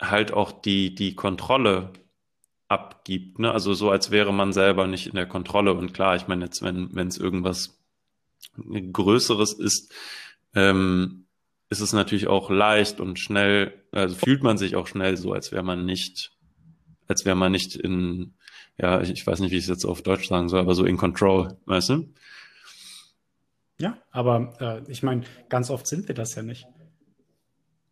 halt 0.00 0.32
auch 0.32 0.52
die, 0.52 0.94
die 0.94 1.14
Kontrolle 1.14 1.92
abgibt, 2.68 3.38
ne? 3.38 3.52
Also 3.52 3.74
so, 3.74 3.90
als 3.90 4.10
wäre 4.10 4.32
man 4.32 4.54
selber 4.54 4.86
nicht 4.86 5.06
in 5.06 5.16
der 5.16 5.26
Kontrolle. 5.26 5.74
Und 5.74 5.92
klar, 5.92 6.16
ich 6.16 6.28
meine 6.28 6.46
jetzt, 6.46 6.62
wenn, 6.62 6.94
wenn 6.94 7.08
es 7.08 7.18
irgendwas 7.18 7.78
Größeres 8.56 9.52
ist, 9.52 9.92
ähm, 10.54 11.26
ist 11.70 11.80
es 11.80 11.92
natürlich 11.92 12.28
auch 12.28 12.50
leicht 12.50 13.00
und 13.00 13.18
schnell, 13.18 13.72
also 13.92 14.14
fühlt 14.14 14.42
man 14.42 14.58
sich 14.58 14.76
auch 14.76 14.86
schnell 14.86 15.16
so, 15.16 15.32
als 15.32 15.52
wäre 15.52 15.62
man 15.62 15.84
nicht, 15.84 16.32
als 17.06 17.24
wäre 17.24 17.36
man 17.36 17.52
nicht 17.52 17.76
in, 17.76 18.34
ja, 18.78 19.00
ich, 19.00 19.10
ich 19.10 19.26
weiß 19.26 19.40
nicht, 19.40 19.50
wie 19.50 19.56
ich 19.56 19.64
es 19.64 19.68
jetzt 19.68 19.84
auf 19.84 20.02
Deutsch 20.02 20.28
sagen 20.28 20.48
soll, 20.48 20.60
aber 20.60 20.74
so 20.74 20.84
in 20.84 20.96
Control, 20.96 21.56
weißt 21.66 21.90
du? 21.90 22.14
Ja, 23.80 23.98
aber 24.10 24.54
äh, 24.60 24.90
ich 24.90 25.02
meine, 25.02 25.22
ganz 25.48 25.70
oft 25.70 25.86
sind 25.86 26.08
wir 26.08 26.14
das 26.14 26.34
ja 26.34 26.42
nicht. 26.42 26.66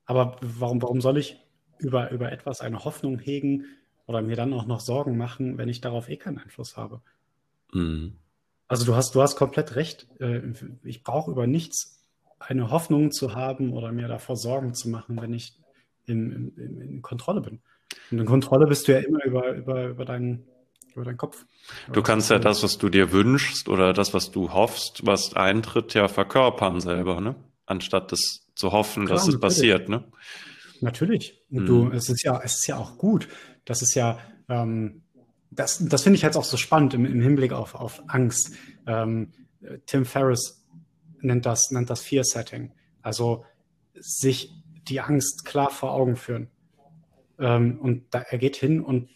Aber 0.04 0.36
warum, 0.40 0.82
warum 0.82 1.00
soll 1.00 1.18
ich 1.18 1.36
über, 1.78 2.10
über 2.10 2.32
etwas 2.32 2.60
eine 2.60 2.84
Hoffnung 2.84 3.18
hegen 3.18 3.66
oder 4.06 4.22
mir 4.22 4.36
dann 4.36 4.52
auch 4.52 4.66
noch 4.66 4.80
Sorgen 4.80 5.16
machen, 5.16 5.58
wenn 5.58 5.68
ich 5.68 5.80
darauf 5.80 6.08
eh 6.08 6.16
keinen 6.16 6.38
Einfluss 6.38 6.76
habe? 6.76 7.02
Mhm. 7.72 8.16
Also 8.68 8.84
du 8.84 8.96
hast, 8.96 9.14
du 9.14 9.22
hast 9.22 9.36
komplett 9.36 9.76
recht. 9.76 10.08
Äh, 10.18 10.40
ich 10.82 11.04
brauche 11.04 11.30
über 11.30 11.46
nichts 11.46 11.95
eine 12.38 12.70
Hoffnung 12.70 13.10
zu 13.12 13.34
haben 13.34 13.72
oder 13.72 13.92
mir 13.92 14.08
davor 14.08 14.36
Sorgen 14.36 14.74
zu 14.74 14.88
machen, 14.88 15.20
wenn 15.20 15.32
ich 15.32 15.54
in, 16.06 16.52
in, 16.56 16.80
in 16.80 17.02
Kontrolle 17.02 17.40
bin. 17.40 17.60
Und 18.10 18.18
in 18.18 18.26
Kontrolle 18.26 18.66
bist 18.66 18.88
du 18.88 18.92
ja 18.92 18.98
immer 18.98 19.24
über, 19.24 19.52
über, 19.52 19.86
über, 19.88 20.04
deinen, 20.04 20.46
über 20.94 21.04
deinen 21.04 21.16
Kopf. 21.16 21.44
Du 21.92 22.02
kannst 22.02 22.30
ja 22.30 22.38
das, 22.38 22.62
was 22.62 22.78
du 22.78 22.88
dir 22.88 23.12
wünschst 23.12 23.68
oder 23.68 23.92
das, 23.92 24.14
was 24.14 24.30
du 24.30 24.52
hoffst, 24.52 25.06
was 25.06 25.34
eintritt, 25.34 25.94
ja 25.94 26.08
verkörpern 26.08 26.80
selber, 26.80 27.20
ne? 27.20 27.36
Anstatt 27.64 28.12
das 28.12 28.46
zu 28.54 28.72
hoffen, 28.72 29.06
Klar, 29.06 29.18
dass 29.18 29.28
es 29.28 29.40
passiert, 29.40 29.88
ne? 29.88 30.04
Natürlich. 30.80 31.40
Und 31.50 31.62
mhm. 31.62 31.66
du, 31.66 31.90
es 31.90 32.08
ist 32.08 32.22
ja, 32.22 32.40
es 32.44 32.58
ist 32.58 32.66
ja 32.66 32.76
auch 32.76 32.98
gut. 32.98 33.28
Das 33.64 33.82
ist 33.82 33.94
ja, 33.94 34.18
ähm, 34.48 35.02
das, 35.50 35.84
das 35.88 36.02
finde 36.02 36.16
ich 36.16 36.22
jetzt 36.22 36.36
auch 36.36 36.44
so 36.44 36.56
spannend 36.56 36.94
im, 36.94 37.06
im 37.06 37.20
Hinblick 37.20 37.52
auf, 37.52 37.74
auf 37.74 38.02
Angst. 38.08 38.52
Ähm, 38.86 39.32
Tim 39.86 40.04
Ferriss 40.04 40.64
nennt 41.26 41.46
das, 41.46 41.70
nennt 41.70 41.90
das 41.90 42.00
Fear-Setting. 42.02 42.72
Also 43.02 43.44
sich 43.94 44.52
die 44.88 45.00
Angst 45.00 45.44
klar 45.44 45.70
vor 45.70 45.92
Augen 45.92 46.16
führen. 46.16 46.48
Ähm, 47.38 47.78
und 47.80 48.14
da, 48.14 48.20
er 48.20 48.38
geht 48.38 48.56
hin 48.56 48.80
und 48.80 49.10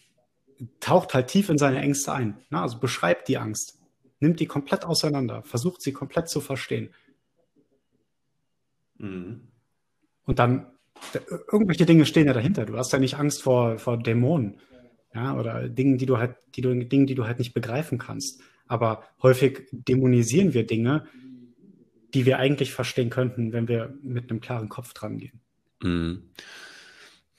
taucht 0.79 1.13
halt 1.13 1.27
tief 1.27 1.49
in 1.49 1.57
seine 1.57 1.79
Ängste 1.79 2.13
ein. 2.13 2.37
Ne? 2.49 2.61
Also 2.61 2.79
beschreibt 2.79 3.27
die 3.27 3.37
Angst, 3.37 3.79
nimmt 4.19 4.39
die 4.39 4.45
komplett 4.45 4.85
auseinander, 4.85 5.43
versucht 5.43 5.81
sie 5.81 5.93
komplett 5.93 6.29
zu 6.29 6.41
verstehen. 6.41 6.93
Mhm. 8.97 9.47
Und 10.25 10.39
dann, 10.39 10.67
irgendwelche 11.51 11.87
Dinge 11.87 12.05
stehen 12.05 12.27
ja 12.27 12.33
dahinter. 12.33 12.65
Du 12.65 12.77
hast 12.77 12.93
ja 12.93 12.99
nicht 12.99 13.15
Angst 13.15 13.41
vor, 13.41 13.79
vor 13.79 13.97
Dämonen. 13.97 14.59
Ja, 15.13 15.37
oder 15.37 15.67
Dingen, 15.67 15.97
die 15.97 16.05
du 16.05 16.19
halt, 16.19 16.35
die 16.55 16.61
du, 16.61 16.73
Dingen, 16.85 17.07
die 17.07 17.15
du 17.15 17.25
halt 17.25 17.39
nicht 17.39 17.53
begreifen 17.53 17.97
kannst. 17.97 18.41
Aber 18.67 19.03
häufig 19.21 19.67
dämonisieren 19.71 20.53
wir 20.53 20.65
Dinge, 20.65 21.07
die 22.13 22.25
wir 22.25 22.39
eigentlich 22.39 22.73
verstehen 22.73 23.09
könnten, 23.09 23.53
wenn 23.53 23.67
wir 23.67 23.93
mit 24.01 24.29
einem 24.29 24.41
klaren 24.41 24.69
Kopf 24.69 24.93
dran 24.93 25.17
gehen. 25.17 25.41
Mhm. 25.81 26.29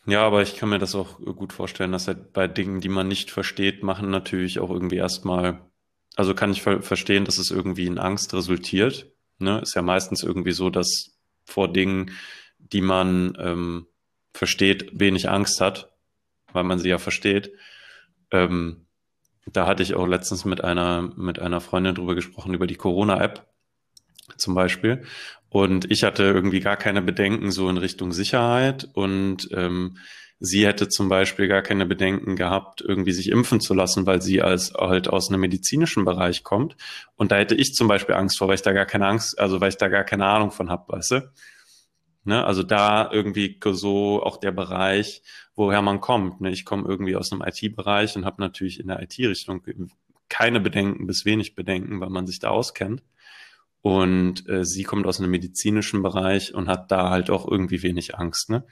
Ja, 0.07 0.27
aber 0.27 0.43
ich 0.43 0.57
kann 0.57 0.69
mir 0.69 0.79
das 0.79 0.95
auch 0.95 1.21
gut 1.21 1.53
vorstellen, 1.53 1.93
dass 1.93 2.09
halt 2.09 2.33
bei 2.33 2.49
Dingen, 2.49 2.81
die 2.81 2.89
man 2.89 3.07
nicht 3.07 3.31
versteht, 3.31 3.83
machen 3.85 4.11
natürlich 4.11 4.59
auch 4.59 4.71
irgendwie 4.71 4.97
erstmal, 4.97 5.61
also 6.17 6.35
kann 6.35 6.51
ich 6.51 6.63
ver 6.63 6.83
verstehen, 6.83 7.25
dass 7.25 7.39
es 7.39 7.53
irgendwie 7.53 7.87
in 7.87 7.99
Angst 7.99 8.35
resultiert. 8.35 9.13
Ne? 9.39 9.61
Ist 9.61 9.75
ja 9.75 9.83
meistens 9.83 10.25
irgendwie 10.25 10.53
so, 10.53 10.71
dass 10.71 11.13
vor 11.45 11.73
Dingen, 11.73 12.11
die 12.59 12.81
man 12.81 13.37
ähm, 13.39 13.87
versteht, 14.35 14.99
wenig 14.99 15.29
Angst 15.29 15.61
hat, 15.61 15.93
weil 16.53 16.65
man 16.65 16.81
sie 16.81 16.89
ja 16.89 16.99
versteht. 16.99 17.53
Ähm, 18.33 18.87
da 19.47 19.67
hatte 19.67 19.83
ich 19.83 19.95
auch 19.95 20.07
letztens 20.07 20.45
mit 20.45 20.65
einer, 20.65 21.03
mit 21.17 21.39
einer 21.39 21.61
Freundin 21.61 21.95
drüber 21.95 22.15
gesprochen, 22.15 22.55
über 22.55 22.67
die 22.67 22.77
Corona-App 22.77 23.52
zum 24.37 24.55
Beispiel. 24.55 25.05
Und 25.49 25.91
ich 25.91 26.03
hatte 26.03 26.23
irgendwie 26.23 26.61
gar 26.61 26.77
keine 26.77 27.03
Bedenken 27.03 27.51
so 27.51 27.69
in 27.69 27.77
Richtung 27.77 28.13
Sicherheit 28.13 28.89
und 28.95 29.49
ähm, 29.53 29.99
sie 30.41 30.67
hätte 30.67 30.89
zum 30.89 31.09
Beispiel 31.09 31.47
gar 31.47 31.63
keine 31.63 31.87
Bedenken 31.87 32.37
gehabt, 32.37 32.81
irgendwie 32.81 33.13
sich 33.13 33.29
impfen 33.29 33.61
zu 33.61 33.75
lassen, 33.75 34.07
weil 34.07 34.21
sie 34.23 34.43
als 34.43 34.73
halt 34.75 35.09
aus 35.09 35.29
einem 35.29 35.41
medizinischen 35.41 36.05
Bereich 36.05 36.43
kommt. 36.43 36.77
Und 37.17 37.31
da 37.31 37.37
hätte 37.37 37.55
ich 37.55 37.75
zum 37.75 37.87
Beispiel 37.87 38.15
Angst 38.15 38.39
vor, 38.39 38.49
weil 38.49 38.57
ich 38.57 38.63
da 38.63 38.73
gar 38.73 38.87
keine 38.87 39.07
Angst, 39.07 39.39
also 39.39 39.61
weil 39.61 39.69
ich 39.69 39.77
da 39.77 39.89
gar 39.89 40.05
keine 40.05 40.27
Ahnung 40.27 40.51
von 40.51 40.69
habe, 40.69 40.93
weißt 40.93 41.11
du? 41.13 41.33
Ne? 42.25 42.45
Also 42.45 42.63
da 42.63 43.11
irgendwie 43.13 43.59
so 43.73 44.23
auch 44.23 44.37
der 44.37 44.53
Bereich, 44.53 45.23
woher 45.55 45.83
man 45.83 46.01
kommt. 46.01 46.41
Ne? 46.41 46.51
Ich 46.51 46.65
komme 46.65 46.89
irgendwie 46.89 47.15
aus 47.15 47.33
einem 47.33 47.43
IT-Bereich 47.43 48.17
und 48.17 48.25
habe 48.25 48.41
natürlich 48.41 48.81
in 48.81 48.89
der 48.89 49.03
IT-Richtung 49.03 49.63
keine 50.29 50.61
Bedenken 50.61 51.07
bis 51.07 51.25
wenig 51.25 51.55
Bedenken, 51.55 52.01
weil 52.01 52.11
man 52.11 52.27
sich 52.27 52.39
da 52.39 52.49
auskennt. 52.49 53.03
Und 53.83 54.49
äh, 54.49 54.65
sie 54.65 54.85
kommt 54.85 55.07
aus 55.07 55.21
einem 55.21 55.31
medizinischen 55.31 56.03
Bereich 56.03 56.55
und 56.55 56.69
hat 56.69 56.91
da 56.91 57.11
halt 57.11 57.31
auch 57.31 57.49
irgendwie 57.49 57.83
wenig 57.83 58.17
Angst, 58.17 58.49
ne? 58.49 58.65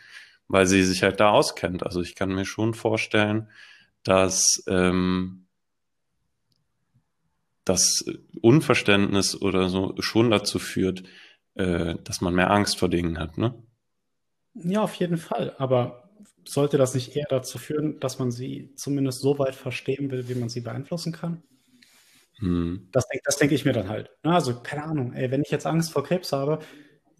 Weil 0.46 0.66
sie 0.66 0.82
sich 0.84 1.02
halt 1.02 1.20
da 1.20 1.30
auskennt. 1.30 1.84
Also 1.84 2.00
ich 2.00 2.14
kann 2.14 2.34
mir 2.34 2.44
schon 2.44 2.74
vorstellen, 2.74 3.48
dass 4.04 4.62
ähm, 4.68 5.46
das 7.64 8.04
Unverständnis 8.40 9.40
oder 9.40 9.68
so 9.68 9.94
schon 9.98 10.30
dazu 10.30 10.58
führt, 10.58 11.02
äh, 11.54 11.96
dass 12.04 12.20
man 12.20 12.34
mehr 12.34 12.50
Angst 12.50 12.78
vor 12.78 12.88
Dingen 12.88 13.18
hat, 13.18 13.36
ne? 13.36 13.54
Ja, 14.54 14.82
auf 14.82 14.94
jeden 14.94 15.18
Fall. 15.18 15.54
Aber 15.58 16.10
sollte 16.44 16.78
das 16.78 16.94
nicht 16.94 17.14
eher 17.16 17.26
dazu 17.28 17.58
führen, 17.58 18.00
dass 18.00 18.18
man 18.18 18.30
sie 18.30 18.72
zumindest 18.74 19.20
so 19.20 19.38
weit 19.38 19.54
verstehen 19.54 20.10
will, 20.10 20.28
wie 20.28 20.34
man 20.34 20.48
sie 20.48 20.60
beeinflussen 20.60 21.12
kann? 21.12 21.42
Hm. 22.40 22.88
Das, 22.90 23.06
das 23.24 23.36
denke 23.36 23.54
ich 23.54 23.64
mir 23.64 23.72
dann 23.72 23.88
halt. 23.88 24.10
Also, 24.22 24.60
keine 24.60 24.84
Ahnung, 24.84 25.12
ey, 25.12 25.30
wenn 25.30 25.42
ich 25.42 25.50
jetzt 25.50 25.66
Angst 25.66 25.92
vor 25.92 26.04
Krebs 26.04 26.32
habe, 26.32 26.58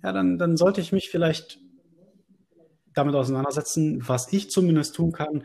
ja, 0.03 0.13
dann, 0.13 0.39
dann 0.39 0.57
sollte 0.57 0.81
ich 0.81 0.93
mich 0.93 1.11
vielleicht 1.11 1.59
damit 2.95 3.15
auseinandersetzen, 3.15 4.03
was 4.07 4.33
ich 4.33 4.51
zumindest 4.51 4.97
tun 4.97 5.13
kann, 5.13 5.45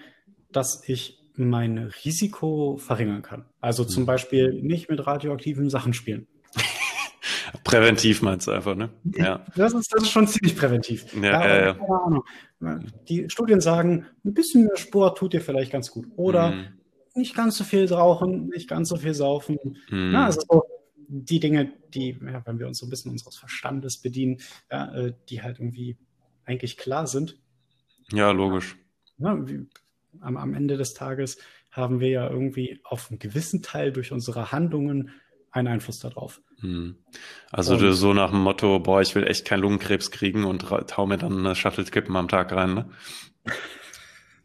dass 0.52 0.88
ich 0.88 1.20
mein 1.36 1.92
Risiko 2.06 2.78
verringern 2.78 3.22
kann. 3.22 3.46
Also 3.60 3.84
zum 3.84 4.02
hm. 4.02 4.06
Beispiel 4.08 4.54
nicht 4.54 4.90
mit 4.90 5.06
radioaktiven 5.06 5.70
Sachen 5.70 5.94
spielen. 5.94 6.28
Präventiv 7.66 8.22
meinst 8.22 8.48
du 8.48 8.52
einfach, 8.52 8.76
ne? 8.76 8.90
Ja. 9.04 9.46
Das 9.56 9.74
ist, 9.74 9.94
das 9.94 10.04
ist 10.04 10.12
schon 10.12 10.28
ziemlich 10.28 10.56
präventiv. 10.56 11.06
Ja, 11.14 11.22
ja, 11.22 11.48
ja, 11.48 11.66
ja. 11.66 11.74
Keine 11.74 12.02
Ahnung. 12.02 12.24
Die 13.10 13.30
Studien 13.30 13.60
sagen, 13.60 14.06
ein 14.24 14.34
bisschen 14.34 14.66
mehr 14.66 14.78
Sport 14.78 15.18
tut 15.18 15.34
dir 15.34 15.42
vielleicht 15.42 15.72
ganz 15.72 15.92
gut. 15.92 16.08
Oder 16.16 16.52
mhm 16.52 16.68
nicht 17.16 17.36
ganz 17.36 17.58
so 17.58 17.64
viel 17.64 17.92
rauchen, 17.92 18.48
nicht 18.50 18.70
ganz 18.70 18.90
so 18.90 18.98
viel 18.98 19.14
saufen. 19.14 19.58
Mhm. 19.90 20.12
Na, 20.12 20.26
also 20.26 20.42
so 20.48 20.64
die 21.08 21.40
Dinge, 21.40 21.74
die, 21.94 22.18
ja, 22.22 22.42
wenn 22.46 22.60
wir 22.60 22.68
uns 22.68 22.80
so 22.80 22.86
ein 22.86 22.90
bisschen 22.90 23.12
unseres 23.12 23.38
Verstandes 23.38 23.98
bedienen, 23.98 24.42
ja, 24.72 24.94
äh, 24.94 25.14
die 25.30 25.42
halt 25.42 25.60
irgendwie 25.60 25.98
eigentlich 26.46 26.78
klar 26.78 27.08
sind. 27.08 27.38
Ja, 28.12 28.32
logisch. 28.32 28.76
Ja, 29.18 29.48
wie, 29.48 29.68
am, 30.22 30.38
am 30.38 30.54
Ende 30.54 30.78
des 30.78 30.94
Tages 30.94 31.38
haben 31.72 32.00
wir 32.00 32.10
ja 32.10 32.30
irgendwie 32.30 32.80
auf 32.84 33.10
einen 33.10 33.20
gewissen 33.20 33.62
Teil 33.62 33.92
durch 33.92 34.12
unsere 34.12 34.52
Handlungen 34.52 35.12
einen 35.52 35.68
Einfluss 35.68 36.00
darauf. 36.00 36.42
Hm. 36.60 36.98
Also 37.52 37.76
und, 37.76 37.94
so 37.94 38.14
nach 38.14 38.32
dem 38.32 38.42
Motto, 38.42 38.80
boah, 38.80 39.02
ich 39.02 39.16
will 39.16 39.26
echt 39.26 39.46
keinen 39.46 39.62
Lungenkrebs 39.62 40.12
kriegen 40.12 40.46
und 40.46 40.70
hau 40.70 41.06
mir 41.06 41.18
dann 41.18 41.40
eine 41.40 41.56
Shuttle-Kippen 41.56 42.16
am 42.16 42.28
Tag 42.28 42.52
rein, 42.52 42.74
ne? 42.74 42.90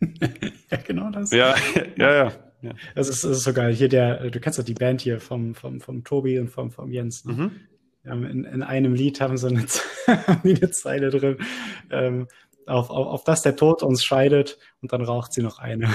ja, 0.71 0.77
genau 0.79 1.11
das. 1.11 1.31
Ja, 1.31 1.55
ja, 1.97 2.15
ja. 2.15 2.33
Ja. 2.63 2.73
Das, 2.95 3.09
ist, 3.09 3.25
das 3.25 3.39
ist 3.39 3.45
so 3.45 3.53
geil. 3.53 3.73
Hier 3.73 3.89
der, 3.89 4.31
du 4.31 4.41
kennst 4.41 4.59
doch 4.59 4.65
die 4.65 4.75
Band 4.75 5.01
hier 5.01 5.21
vom, 5.21 5.55
vom, 5.55 5.81
vom 5.81 6.05
Tobi 6.05 6.39
und 6.39 6.49
vom, 6.49 6.71
vom 6.71 6.91
Jens. 6.91 7.25
Ne? 7.25 7.33
Mhm. 7.33 8.25
In, 8.25 8.45
in 8.45 8.63
einem 8.63 8.95
Lied 8.95 9.21
haben 9.21 9.37
sie 9.37 9.49
eine, 9.49 9.67
eine 10.45 10.71
Zeile 10.71 11.11
drin, 11.11 11.39
ähm, 11.91 12.29
auf, 12.67 12.91
auf, 12.91 13.07
auf 13.07 13.25
das 13.25 13.43
der 13.43 13.57
Tod 13.57 13.83
uns 13.83 14.05
scheidet 14.05 14.59
und 14.81 14.93
dann 14.93 15.03
raucht 15.03 15.33
sie 15.33 15.43
noch 15.43 15.59
eine. 15.59 15.89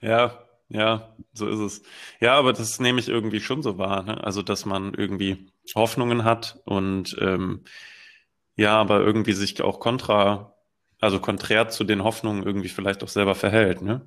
ja, 0.00 0.38
ja, 0.68 1.14
so 1.32 1.48
ist 1.48 1.60
es. 1.60 1.82
Ja, 2.20 2.34
aber 2.34 2.52
das 2.52 2.80
nehme 2.80 3.00
ich 3.00 3.08
irgendwie 3.08 3.40
schon 3.40 3.62
so 3.62 3.78
wahr. 3.78 4.02
Ne? 4.02 4.22
Also, 4.22 4.42
dass 4.42 4.66
man 4.66 4.92
irgendwie 4.94 5.50
Hoffnungen 5.74 6.24
hat 6.24 6.60
und 6.64 7.16
ähm, 7.20 7.64
ja, 8.56 8.76
aber 8.76 9.00
irgendwie 9.00 9.32
sich 9.32 9.62
auch 9.62 9.80
kontra 9.80 10.54
also 11.00 11.20
konträr 11.20 11.68
zu 11.68 11.84
den 11.84 12.04
Hoffnungen 12.04 12.42
irgendwie 12.42 12.68
vielleicht 12.68 13.02
auch 13.02 13.08
selber 13.08 13.34
verhält, 13.34 13.82
ne? 13.82 14.02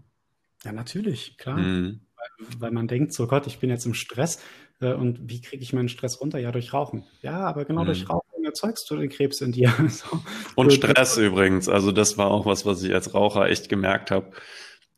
Ja, 0.64 0.72
natürlich, 0.72 1.38
klar. 1.38 1.58
Mhm. 1.58 2.02
Weil, 2.16 2.62
weil, 2.62 2.72
man 2.72 2.88
denkt, 2.88 3.14
so 3.14 3.28
Gott, 3.28 3.48
ich 3.48 3.60
bin 3.60 3.70
jetzt 3.70 3.86
im 3.86 3.94
Stress 3.94 4.44
äh, 4.80 4.94
und 4.94 5.30
wie 5.30 5.42
kriege 5.42 5.64
ich 5.64 5.74
meinen 5.74 5.90
Stress 5.90 6.22
runter? 6.22 6.38
Ja, 6.38 6.52
durch 6.52 6.74
Rauchen. 6.74 7.06
Ja, 7.22 7.40
aber 7.40 7.66
genau 7.66 7.82
mhm. 7.82 7.88
durch 7.88 8.10
Rauchen 8.10 8.46
erzeugst 8.46 8.90
du 8.90 8.98
den 8.98 9.10
Krebs 9.10 9.42
in 9.42 9.52
dir. 9.52 9.74
so. 9.90 10.22
Und 10.56 10.74
Stress 10.74 11.18
übrigens. 11.18 11.70
Also 11.70 11.92
das 11.92 12.18
war 12.18 12.30
auch 12.30 12.46
was, 12.46 12.66
was 12.66 12.84
ich 12.84 12.94
als 12.94 13.14
Raucher 13.14 13.48
echt 13.48 13.70
gemerkt 13.70 14.12
habe. 14.12 14.32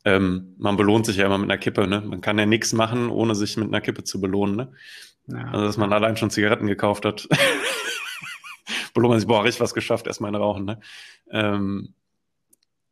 Ähm, 0.06 0.56
man 0.58 0.76
belohnt 0.76 1.06
sich 1.06 1.18
ja 1.18 1.26
immer 1.26 1.38
mit 1.38 1.50
einer 1.50 1.58
Kippe, 1.58 1.88
ne? 1.88 2.02
Man 2.02 2.20
kann 2.20 2.38
ja 2.38 2.46
nichts 2.46 2.74
machen, 2.74 3.10
ohne 3.10 3.36
sich 3.36 3.56
mit 3.56 3.70
einer 3.70 3.80
Kippe 3.80 4.04
zu 4.04 4.20
belohnen, 4.20 4.56
ne? 4.56 4.72
Ja. 5.28 5.46
Also 5.52 5.66
dass 5.66 5.78
man 5.78 5.94
allein 5.94 6.18
schon 6.18 6.30
Zigaretten 6.30 6.68
gekauft 6.68 7.06
hat. 7.06 7.30
belohnt 8.94 9.12
man 9.12 9.20
sich, 9.20 9.28
boah, 9.28 9.44
richtig 9.44 9.62
was 9.62 9.74
geschafft, 9.74 10.08
erstmal 10.08 10.30
eine 10.30 10.40
rauchen, 10.40 10.66
ne? 10.66 10.80
Ähm, 11.32 11.94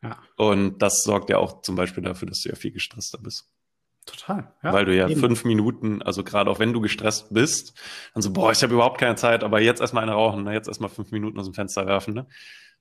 ja. 0.03 0.17
Und 0.35 0.79
das 0.79 1.03
sorgt 1.03 1.29
ja 1.29 1.37
auch 1.37 1.61
zum 1.61 1.75
Beispiel 1.75 2.03
dafür, 2.03 2.27
dass 2.27 2.41
du 2.41 2.49
ja 2.49 2.55
viel 2.55 2.71
gestresster 2.71 3.19
bist. 3.19 3.49
Total. 4.05 4.51
Ja, 4.63 4.73
Weil 4.73 4.85
du 4.85 4.95
ja 4.95 5.07
eben. 5.07 5.19
fünf 5.19 5.45
Minuten, 5.45 6.01
also 6.01 6.23
gerade 6.23 6.49
auch 6.49 6.57
wenn 6.57 6.73
du 6.73 6.81
gestresst 6.81 7.31
bist, 7.31 7.79
dann 8.13 8.23
so, 8.23 8.33
boah, 8.33 8.51
ich 8.51 8.63
habe 8.63 8.73
überhaupt 8.73 8.99
keine 8.99 9.15
Zeit, 9.15 9.43
aber 9.43 9.61
jetzt 9.61 9.79
erstmal 9.79 10.03
eine 10.03 10.13
rauchen, 10.13 10.43
ne? 10.43 10.53
jetzt 10.53 10.67
erstmal 10.67 10.89
fünf 10.89 11.11
Minuten 11.11 11.39
aus 11.39 11.45
dem 11.45 11.53
Fenster 11.53 11.85
werfen. 11.85 12.15
Ne? 12.15 12.25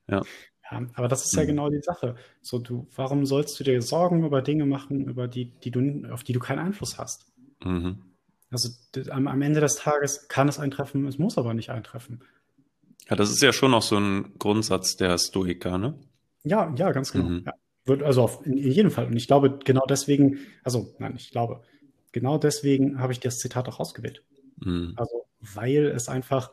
Ja. 0.07 0.23
ja, 0.71 0.81
aber 0.95 1.07
das 1.07 1.23
ist 1.25 1.35
ja 1.35 1.43
mhm. 1.43 1.47
genau 1.47 1.69
die 1.69 1.81
Sache. 1.81 2.15
So, 2.41 2.57
du, 2.57 2.87
warum 2.95 3.27
sollst 3.27 3.59
du 3.59 3.63
dir 3.63 3.81
Sorgen 3.83 4.25
über 4.25 4.41
Dinge 4.41 4.65
machen, 4.65 5.05
über 5.05 5.27
die, 5.27 5.45
die 5.59 5.69
du, 5.69 6.11
auf 6.11 6.23
die 6.23 6.33
du 6.33 6.39
keinen 6.39 6.59
Einfluss 6.59 6.97
hast? 6.97 7.31
Mhm. 7.63 8.01
Also 8.49 8.69
am, 9.11 9.27
am 9.27 9.41
Ende 9.43 9.61
des 9.61 9.75
Tages 9.75 10.27
kann 10.27 10.49
es 10.49 10.59
eintreffen, 10.59 11.05
es 11.05 11.19
muss 11.19 11.37
aber 11.37 11.53
nicht 11.53 11.69
eintreffen. 11.69 12.23
Ja, 13.09 13.15
das 13.15 13.29
ist 13.29 13.41
ja 13.41 13.51
schon 13.51 13.73
auch 13.73 13.81
so 13.81 13.97
ein 13.97 14.33
Grundsatz 14.39 14.95
der 14.95 15.17
Stoiker, 15.17 15.77
ne? 15.77 15.99
Ja, 16.43 16.73
ja, 16.75 16.91
ganz 16.91 17.11
genau. 17.11 17.25
Mhm. 17.25 17.43
Ja. 17.45 17.53
Wird 17.85 18.03
also 18.03 18.23
auf, 18.23 18.45
in, 18.45 18.57
jedem 18.57 18.91
Fall. 18.91 19.07
Und 19.07 19.17
ich 19.17 19.27
glaube, 19.27 19.59
genau 19.63 19.85
deswegen, 19.87 20.39
also 20.63 20.93
nein, 20.99 21.15
ich 21.17 21.31
glaube, 21.31 21.61
genau 22.11 22.37
deswegen 22.37 22.99
habe 22.99 23.13
ich 23.13 23.19
das 23.19 23.37
Zitat 23.37 23.67
auch 23.67 23.79
ausgewählt. 23.79 24.23
Mhm. 24.57 24.93
Also, 24.95 25.25
weil 25.39 25.87
es 25.87 26.07
einfach 26.07 26.51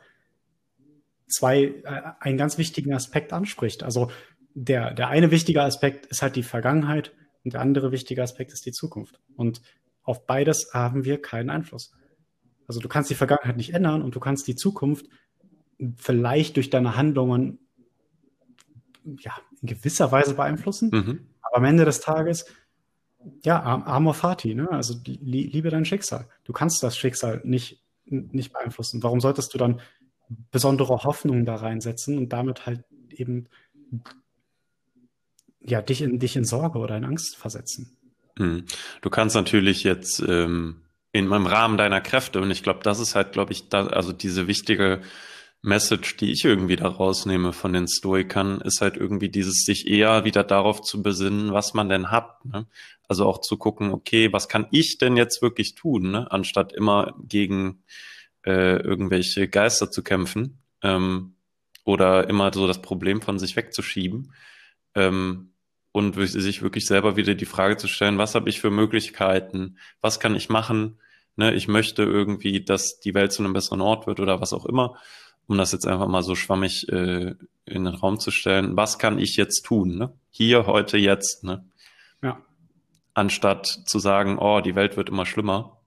zwei, 1.29 1.65
äh, 1.85 2.03
einen 2.21 2.39
ganz 2.39 2.59
wichtigen 2.59 2.95
Aspekt 2.95 3.33
anspricht. 3.33 3.83
Also 3.83 4.11
der, 4.55 4.95
der 4.95 5.09
eine 5.09 5.31
wichtige 5.31 5.63
Aspekt 5.63 6.07
ist 6.07 6.23
halt 6.23 6.37
die 6.37 6.43
Vergangenheit 6.43 7.13
und 7.45 7.55
der 7.55 7.61
andere 7.61 7.93
wichtige 7.93 8.23
Aspekt 8.23 8.53
ist 8.53 8.67
die 8.67 8.73
Zukunft. 8.73 9.21
Und 9.37 9.61
auf 10.03 10.27
beides 10.27 10.71
haben 10.73 11.05
wir 11.05 11.21
keinen 11.21 11.51
Einfluss. 11.51 11.93
Also 12.67 12.81
du 12.81 12.89
kannst 12.89 13.11
die 13.11 13.15
Vergangenheit 13.15 13.57
nicht 13.57 13.75
ändern 13.75 14.03
und 14.03 14.15
du 14.15 14.21
kannst 14.21 14.49
die 14.49 14.57
Zukunft 14.57 15.07
vielleicht 15.97 16.57
durch 16.57 16.71
deine 16.71 16.97
Handlungen 16.97 17.59
ja, 19.21 19.33
in 19.63 19.69
gewisser 19.69 20.13
Weise 20.13 20.35
beeinflussen. 20.35 20.91
Mhm. 20.93 21.27
Aber 21.43 21.59
am 21.59 21.65
Ende 21.65 21.85
des 21.85 22.01
Tages, 22.01 22.47
ja, 23.45 23.63
amor 23.63 24.15
fati, 24.15 24.55
ne? 24.55 24.71
also 24.71 24.95
liebe 25.05 25.71
dein 25.71 25.85
Schicksal. 25.85 26.29
Du 26.45 26.53
kannst 26.53 26.83
das 26.83 26.97
Schicksal 26.97 27.41
nicht, 27.45 27.83
nicht 28.07 28.53
beeinflussen. 28.53 29.03
Warum 29.03 29.21
solltest 29.21 29.55
du 29.55 29.59
dann 29.59 29.81
besondere 30.51 31.05
Hoffnungen 31.05 31.45
da 31.45 31.57
reinsetzen 31.57 32.19
und 32.19 32.33
damit 32.33 32.67
halt 32.67 32.85
eben 33.11 33.49
ja, 35.61 35.83
dich 35.83 36.03
in, 36.03 36.19
dich 36.19 36.37
in 36.37 36.45
Sorge 36.45 36.79
oder 36.79 36.97
in 36.97 37.05
Angst 37.05 37.37
versetzen? 37.37 37.97
Mhm. 38.39 38.65
Du 39.03 39.11
kannst 39.11 39.35
natürlich 39.35 39.85
jetzt 39.85 40.21
ähm, 40.21 40.83
in, 41.13 41.31
im 41.33 41.47
Rahmen 41.47 41.77
deiner 41.77 42.01
Kräfte, 42.01 42.41
und 42.41 42.51
ich 42.51 42.63
glaube, 42.63 42.81
das 42.83 43.01
ist 43.01 43.15
halt, 43.15 43.33
glaube 43.33 43.53
ich, 43.53 43.69
da, 43.69 43.87
also 43.87 44.13
diese 44.13 44.47
wichtige 44.47 45.01
Message, 45.63 46.17
die 46.17 46.31
ich 46.31 46.45
irgendwie 46.45 46.77
da 46.77 46.89
rausnehme 46.89 47.53
von 47.53 47.73
den 47.73 47.89
Stoikern, 47.89 48.61
ist 48.61 48.81
halt 48.81 48.97
irgendwie 48.97 49.29
dieses 49.29 49.65
sich 49.65 49.89
eher 49.89 50.25
wieder 50.25 50.45
darauf 50.45 50.83
zu 50.83 51.03
besinnen, 51.03 51.53
was 51.53 51.75
man 51.75 51.89
denn 51.89 52.11
hat. 52.11 52.45
Ne? 52.45 52.67
Also 53.09 53.27
auch 53.27 53.41
zu 53.41 53.57
gucken, 53.57 53.93
okay, 53.93 54.33
was 54.33 54.49
kann 54.49 54.69
ich 54.71 54.99
denn 54.99 55.17
jetzt 55.17 55.43
wirklich 55.43 55.75
tun, 55.75 56.11
ne? 56.11 56.31
anstatt 56.31 56.73
immer 56.73 57.15
gegen 57.23 57.83
äh, 58.47 58.77
irgendwelche 58.77 59.49
Geister 59.49 59.91
zu 59.91 60.03
kämpfen 60.03 60.59
ähm, 60.83 61.35
oder 61.85 62.29
immer 62.29 62.53
so 62.53 62.67
das 62.67 62.81
Problem 62.81 63.21
von 63.21 63.39
sich 63.39 63.57
wegzuschieben. 63.57 64.33
Ähm, 64.95 65.51
und 65.91 66.15
sich 66.15 66.63
wirklich 66.63 66.87
selber 66.87 67.17
wieder 67.17 67.35
die 67.35 67.47
Frage 67.47 67.77
zu 67.77 67.89
stellen, 67.89 68.19
was 68.19 68.35
habe 68.35 68.49
ich 68.49 68.61
für 68.61 68.71
Möglichkeiten, 68.71 69.79
was 70.01 70.21
kann 70.21 70.37
ich 70.37 70.49
machen, 70.49 71.01
ne, 71.37 71.55
ich 71.55 71.67
möchte 71.67 72.03
irgendwie, 72.03 72.63
dass 72.65 73.01
die 73.01 73.15
Welt 73.15 73.33
zu 73.33 73.43
einem 73.43 73.53
besseren 73.53 73.81
Ort 73.81 74.07
wird 74.07 74.21
oder 74.21 74.41
was 74.41 74.53
auch 74.53 74.67
immer, 74.67 74.97
um 75.49 75.59
das 75.59 75.73
jetzt 75.73 75.87
einfach 75.87 76.07
mal 76.07 76.23
so 76.23 76.35
schwammig 76.35 76.89
äh, 76.91 77.35
in 77.65 77.85
den 77.85 77.95
Raum 77.95 78.21
zu 78.21 78.31
stellen, 78.31 78.77
was 78.77 78.99
kann 78.99 79.19
ich 79.19 79.37
jetzt 79.37 79.65
tun, 79.65 79.97
ne? 79.97 80.13
hier, 80.31 80.67
heute, 80.67 80.99
jetzt, 80.99 81.43
ne? 81.43 81.65
Ja. 82.23 82.41
Anstatt 83.15 83.67
zu 83.67 83.99
sagen, 83.99 84.39
oh, 84.39 84.61
die 84.61 84.77
Welt 84.77 84.97
wird 84.97 85.09
immer 85.09 85.27
schlimmer. 85.27 85.81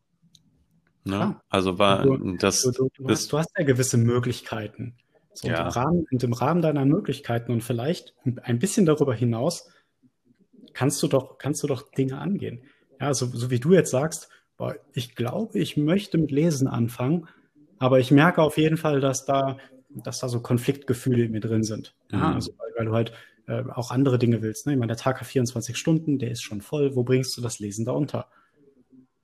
Ne? 1.06 1.16
Ah, 1.16 1.42
also 1.50 1.80
war 1.80 2.04
du, 2.04 2.36
das. 2.38 2.62
Du, 2.64 2.72
du, 2.72 2.90
du, 2.98 3.10
hast, 3.10 3.32
du 3.32 3.38
hast 3.38 3.50
ja 3.58 3.64
gewisse 3.64 3.98
Möglichkeiten. 3.98 4.98
So 5.34 5.48
ja. 5.48 5.62
im, 5.62 5.68
Rahmen, 5.70 6.06
im 6.12 6.34
Rahmen 6.34 6.62
deiner 6.62 6.86
Möglichkeiten 6.86 7.54
und 7.54 7.64
vielleicht 7.64 8.14
ein 8.44 8.60
bisschen 8.60 8.86
darüber 8.86 9.14
hinaus 9.14 9.70
kannst 10.74 11.02
du 11.02 11.08
doch, 11.08 11.38
kannst 11.38 11.64
du 11.64 11.68
doch 11.68 11.90
Dinge 11.92 12.18
angehen. 12.18 12.64
Ja, 13.00 13.14
so, 13.14 13.28
so 13.28 13.50
wie 13.50 13.60
du 13.60 13.74
jetzt 13.74 13.92
sagst, 13.92 14.30
boah, 14.58 14.76
ich 14.94 15.16
glaube, 15.16 15.58
ich 15.60 15.78
möchte 15.78 16.18
mit 16.18 16.32
Lesen 16.32 16.68
anfangen, 16.68 17.28
aber 17.82 18.00
ich 18.00 18.12
merke 18.12 18.44
auf 18.44 18.58
jeden 18.58 18.78
Fall, 18.78 19.02
dass 19.02 19.26
da, 19.26 19.58
dass 19.90 20.20
da 20.20 20.30
so 20.30 20.40
Konfliktgefühle 20.40 21.24
in 21.24 21.32
mir 21.32 21.40
drin 21.40 21.64
sind. 21.64 21.96
Ja, 22.12 22.20
mhm. 22.20 22.36
also 22.36 22.52
weil, 22.60 22.70
weil, 22.78 22.86
du 22.86 22.94
halt 22.94 23.14
äh, 23.48 23.64
auch 23.74 23.90
andere 23.90 24.20
Dinge 24.20 24.44
willst. 24.44 24.68
Ne? 24.68 24.74
Ich 24.74 24.80
meine, 24.80 24.92
der 24.92 24.98
Tag 24.98 25.20
hat 25.20 25.26
24 25.26 25.76
Stunden, 25.76 26.20
der 26.20 26.30
ist 26.30 26.44
schon 26.44 26.62
voll. 26.62 26.96
Wo 26.96 27.04
bringst 27.04 27.36
du 27.36 27.42
das 27.42 27.58
Lesen 27.58 27.84
da 27.84 27.94
unter? 27.94 28.28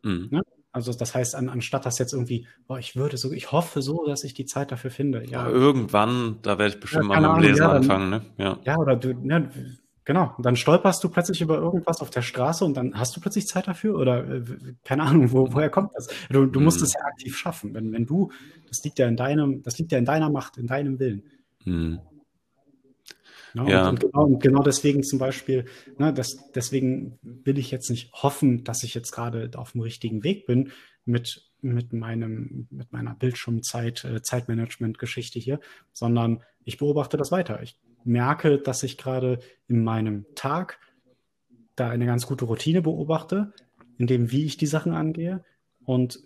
Mhm. 0.02 0.30
Ne? 0.32 0.42
Also 0.72 0.92
das 0.92 1.14
heißt, 1.14 1.36
an, 1.36 1.50
anstatt 1.50 1.86
das 1.86 2.00
jetzt 2.00 2.14
irgendwie, 2.14 2.48
boah, 2.66 2.80
ich 2.80 2.96
würde 2.96 3.18
so, 3.18 3.32
ich 3.32 3.52
hoffe 3.52 3.84
so, 3.84 4.08
dass 4.08 4.24
ich 4.24 4.34
die 4.34 4.46
Zeit 4.46 4.72
dafür 4.72 4.90
finde. 4.90 5.24
Ja, 5.26 5.48
ja 5.48 5.50
irgendwann, 5.50 6.40
da 6.42 6.58
werde 6.58 6.74
ich 6.74 6.80
bestimmt 6.80 7.12
ja, 7.12 7.20
mal 7.20 7.36
mit 7.36 7.44
dem 7.44 7.50
Lesen 7.50 7.62
ja, 7.62 7.68
dann, 7.68 7.78
anfangen, 7.78 8.10
ne? 8.10 8.22
Ja. 8.40 8.60
ja, 8.64 8.78
oder 8.78 8.96
du, 8.96 9.14
ne, 9.14 9.52
Genau. 10.08 10.34
Und 10.38 10.46
dann 10.46 10.56
stolperst 10.56 11.04
du 11.04 11.10
plötzlich 11.10 11.42
über 11.42 11.58
irgendwas 11.58 12.00
auf 12.00 12.10
der 12.10 12.22
Straße 12.22 12.64
und 12.64 12.78
dann 12.78 12.98
hast 12.98 13.14
du 13.18 13.20
plötzlich 13.20 13.46
Zeit 13.46 13.68
dafür 13.68 14.00
oder 14.00 14.26
äh, 14.26 14.42
keine 14.86 15.04
Ahnung, 15.04 15.34
wo, 15.34 15.52
woher 15.52 15.70
kommt 15.70 15.92
das? 15.96 16.08
Du, 16.30 16.46
du 16.46 16.62
musst 16.62 16.80
mhm. 16.80 16.86
es 16.86 16.94
ja 16.94 17.02
aktiv 17.02 17.36
schaffen. 17.36 17.74
Wenn, 17.74 17.92
wenn 17.92 18.06
du, 18.06 18.32
das 18.70 18.82
liegt 18.86 19.00
ja 19.00 19.08
in 19.10 19.18
deinem, 19.18 19.64
das 19.64 19.78
liegt 19.78 19.92
ja 19.92 19.98
in 19.98 20.06
deiner 20.06 20.30
Macht, 20.30 20.56
in 20.56 20.66
deinem 20.66 20.98
Willen. 21.00 21.24
Mhm. 21.66 22.00
Ja, 23.54 23.68
ja. 23.68 23.90
Und, 23.90 24.06
und, 24.06 24.12
genau, 24.14 24.24
und, 24.24 24.40
genau, 24.42 24.64
deswegen 24.64 25.04
zum 25.04 25.20
Beispiel, 25.20 25.66
ne, 25.98 26.14
das, 26.14 26.38
deswegen 26.56 27.20
will 27.22 27.58
ich 27.58 27.70
jetzt 27.70 27.90
nicht 27.90 28.14
hoffen, 28.14 28.64
dass 28.64 28.84
ich 28.84 28.94
jetzt 28.94 29.12
gerade 29.12 29.52
auf 29.56 29.74
dem 29.74 29.82
richtigen 29.82 30.24
Weg 30.24 30.46
bin 30.46 30.72
mit, 31.04 31.50
mit 31.60 31.92
meinem, 31.92 32.70
mit 32.70 32.94
meiner 32.94 33.14
Bildschirmzeit, 33.14 34.06
äh, 34.06 34.22
Zeitmanagement-Geschichte 34.22 35.38
hier, 35.38 35.60
sondern 35.92 36.44
ich 36.64 36.78
beobachte 36.78 37.18
das 37.18 37.30
weiter. 37.34 37.62
Ich 37.62 37.78
merke, 38.08 38.58
dass 38.58 38.84
ich 38.84 38.98
gerade 38.98 39.40
in 39.68 39.84
meinem 39.84 40.26
Tag 40.36 40.80
da 41.76 41.90
eine 41.90 42.06
ganz 42.06 42.26
gute 42.26 42.46
Routine 42.46 42.82
beobachte, 42.82 43.54
in 43.98 44.08
dem, 44.08 44.32
wie 44.32 44.46
ich 44.46 44.58
die 44.58 44.66
Sachen 44.66 44.94
angehe. 44.94 45.44
Und 45.86 46.20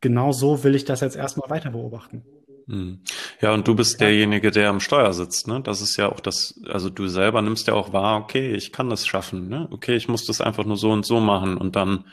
genau 0.00 0.32
so 0.32 0.64
will 0.64 0.74
ich 0.74 0.84
das 0.84 1.00
jetzt 1.00 1.16
erstmal 1.16 1.50
weiter 1.50 1.70
beobachten. 1.70 2.24
Hm. 2.66 3.00
Ja, 3.40 3.54
und 3.54 3.66
du 3.66 3.74
bist 3.74 4.00
derjenige, 4.00 4.50
der 4.50 4.68
am 4.68 4.80
Steuer 4.80 5.14
sitzt, 5.14 5.48
ne? 5.48 5.62
Das 5.62 5.80
ist 5.80 5.96
ja 5.96 6.12
auch 6.12 6.20
das, 6.20 6.60
also 6.68 6.90
du 6.90 7.08
selber 7.08 7.40
nimmst 7.40 7.66
ja 7.66 7.72
auch 7.72 7.94
wahr, 7.94 8.20
okay, 8.20 8.52
ich 8.52 8.72
kann 8.72 8.90
das 8.90 9.06
schaffen, 9.06 9.48
ne? 9.48 9.68
Okay, 9.70 9.96
ich 9.96 10.06
muss 10.06 10.26
das 10.26 10.42
einfach 10.42 10.66
nur 10.66 10.76
so 10.76 10.90
und 10.90 11.06
so 11.06 11.18
machen 11.18 11.56
und 11.56 11.76
dann 11.76 12.04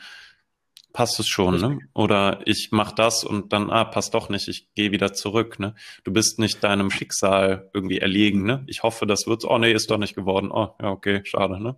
passt 0.96 1.20
es 1.20 1.28
schon, 1.28 1.60
ne? 1.60 1.78
Oder 1.92 2.40
ich 2.46 2.72
mache 2.72 2.94
das 2.94 3.22
und 3.22 3.52
dann, 3.52 3.68
ah, 3.68 3.84
passt 3.84 4.14
doch 4.14 4.30
nicht, 4.30 4.48
ich 4.48 4.72
gehe 4.72 4.92
wieder 4.92 5.12
zurück, 5.12 5.58
ne? 5.58 5.74
Du 6.04 6.10
bist 6.10 6.38
nicht 6.38 6.64
deinem 6.64 6.90
Schicksal 6.90 7.68
irgendwie 7.74 7.98
erlegen, 7.98 8.44
ne? 8.44 8.64
Ich 8.66 8.82
hoffe, 8.82 9.06
das 9.06 9.26
wird, 9.26 9.44
oh 9.44 9.58
nee, 9.58 9.72
ist 9.72 9.90
doch 9.90 9.98
nicht 9.98 10.14
geworden. 10.14 10.50
Oh, 10.50 10.74
ja, 10.80 10.90
okay, 10.90 11.20
schade, 11.24 11.62
ne? 11.62 11.76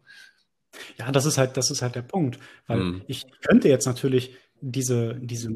Ja, 0.98 1.10
das 1.10 1.26
ist 1.26 1.36
halt, 1.36 1.56
das 1.56 1.72
ist 1.72 1.82
halt 1.82 1.96
der 1.96 2.02
Punkt. 2.02 2.38
Weil 2.68 2.78
hm. 2.78 3.02
ich 3.08 3.26
könnte 3.42 3.68
jetzt 3.68 3.86
natürlich 3.86 4.36
diese, 4.60 5.16
diese 5.16 5.50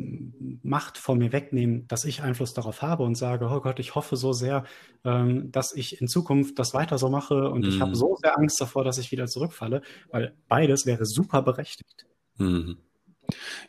Macht 0.65 0.99
von 0.99 1.19
mir 1.19 1.31
wegnehmen, 1.31 1.87
dass 1.87 2.05
ich 2.05 2.21
Einfluss 2.21 2.55
darauf 2.55 2.83
habe 2.83 3.05
und 3.05 3.15
sage, 3.15 3.47
oh 3.49 3.61
Gott, 3.61 3.79
ich 3.79 3.95
hoffe 3.95 4.17
so 4.17 4.33
sehr, 4.33 4.65
ähm, 5.05 5.53
dass 5.53 5.73
ich 5.73 6.01
in 6.01 6.09
Zukunft 6.09 6.59
das 6.59 6.75
weiter 6.75 6.99
so 6.99 7.11
mache 7.11 7.49
und 7.49 7.63
hm. 7.63 7.69
ich 7.69 7.81
habe 7.81 7.95
so 7.95 8.17
sehr 8.21 8.37
Angst 8.37 8.61
davor, 8.61 8.83
dass 8.83 8.99
ich 8.99 9.13
wieder 9.13 9.29
zurückfalle, 9.29 9.83
weil 10.11 10.35
beides 10.49 10.85
wäre 10.85 11.07
super 11.07 11.43
berechtigt. 11.43 12.07
Hm. 12.39 12.79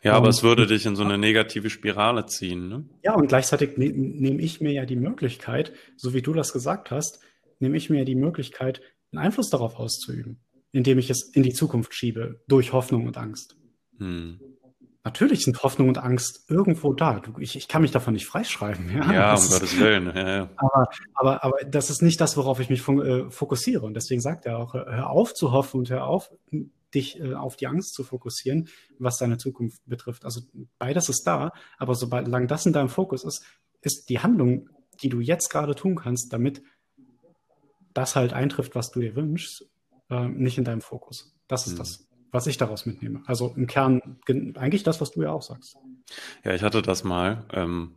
Ja, 0.02 0.14
aber 0.14 0.28
es 0.28 0.42
würde 0.42 0.66
dich 0.66 0.86
in 0.86 0.96
so 0.96 1.02
eine 1.02 1.18
negative 1.18 1.70
Spirale 1.70 2.26
ziehen. 2.26 2.68
Ne? 2.68 2.84
Ja, 3.02 3.14
und 3.14 3.28
gleichzeitig 3.28 3.76
ne 3.76 3.90
nehme 3.90 4.42
ich 4.42 4.60
mir 4.60 4.72
ja 4.72 4.84
die 4.84 4.96
Möglichkeit, 4.96 5.72
so 5.96 6.14
wie 6.14 6.22
du 6.22 6.32
das 6.32 6.52
gesagt 6.52 6.90
hast, 6.90 7.20
nehme 7.58 7.76
ich 7.76 7.90
mir 7.90 7.98
ja 7.98 8.04
die 8.04 8.14
Möglichkeit, 8.14 8.80
einen 9.12 9.24
Einfluss 9.24 9.50
darauf 9.50 9.76
auszuüben, 9.76 10.40
indem 10.72 10.98
ich 10.98 11.10
es 11.10 11.30
in 11.32 11.42
die 11.42 11.52
Zukunft 11.52 11.94
schiebe, 11.94 12.42
durch 12.48 12.72
Hoffnung 12.72 13.06
und 13.06 13.16
Angst. 13.16 13.56
Hm. 13.98 14.40
Natürlich 15.06 15.44
sind 15.44 15.62
Hoffnung 15.62 15.88
und 15.88 15.98
Angst 15.98 16.48
irgendwo 16.48 16.94
da. 16.94 17.20
Ich, 17.38 17.56
ich 17.56 17.68
kann 17.68 17.82
mich 17.82 17.90
davon 17.90 18.14
nicht 18.14 18.24
freischreiben. 18.24 18.90
Ja, 18.90 19.12
ja 19.12 19.34
um 19.34 19.48
Gottes 19.48 19.78
Willen. 19.78 20.06
Ja, 20.06 20.28
ja. 20.28 20.50
Aber, 20.56 20.88
aber, 21.12 21.44
aber 21.44 21.56
das 21.66 21.90
ist 21.90 22.00
nicht 22.00 22.18
das, 22.22 22.38
worauf 22.38 22.58
ich 22.58 22.70
mich 22.70 22.88
äh, 22.88 23.30
fokussiere. 23.30 23.84
Und 23.84 23.92
deswegen 23.92 24.22
sagt 24.22 24.46
er 24.46 24.58
auch, 24.58 24.72
hör 24.72 25.10
auf 25.10 25.34
zu 25.34 25.52
hoffen 25.52 25.80
und 25.80 25.90
hör 25.90 26.06
auf, 26.06 26.30
dich 26.94 27.20
äh, 27.20 27.34
auf 27.34 27.56
die 27.56 27.66
Angst 27.66 27.94
zu 27.94 28.04
fokussieren, 28.04 28.68
was 28.98 29.18
deine 29.18 29.38
Zukunft 29.38 29.82
betrifft. 29.86 30.24
Also 30.24 30.40
beides 30.78 31.08
ist 31.08 31.24
da, 31.24 31.52
aber 31.78 31.94
solange 31.94 32.46
das 32.46 32.66
in 32.66 32.72
deinem 32.72 32.88
Fokus 32.88 33.24
ist, 33.24 33.44
ist 33.80 34.08
die 34.08 34.20
Handlung, 34.20 34.68
die 35.02 35.08
du 35.08 35.20
jetzt 35.20 35.50
gerade 35.50 35.74
tun 35.74 35.96
kannst, 35.96 36.32
damit 36.32 36.62
das 37.92 38.16
halt 38.16 38.32
eintrifft, 38.32 38.74
was 38.74 38.90
du 38.90 39.00
dir 39.00 39.14
wünschst, 39.14 39.66
äh, 40.10 40.28
nicht 40.28 40.58
in 40.58 40.64
deinem 40.64 40.80
Fokus. 40.80 41.36
Das 41.46 41.66
ist 41.66 41.74
mhm. 41.74 41.78
das, 41.78 42.08
was 42.30 42.46
ich 42.46 42.56
daraus 42.56 42.86
mitnehme. 42.86 43.22
Also 43.26 43.52
im 43.56 43.66
Kern 43.66 44.18
eigentlich 44.56 44.82
das, 44.82 45.00
was 45.00 45.12
du 45.12 45.22
ja 45.22 45.30
auch 45.30 45.42
sagst. 45.42 45.76
Ja, 46.44 46.54
ich 46.54 46.62
hatte 46.62 46.82
das 46.82 47.04
mal. 47.04 47.44
Ähm, 47.52 47.94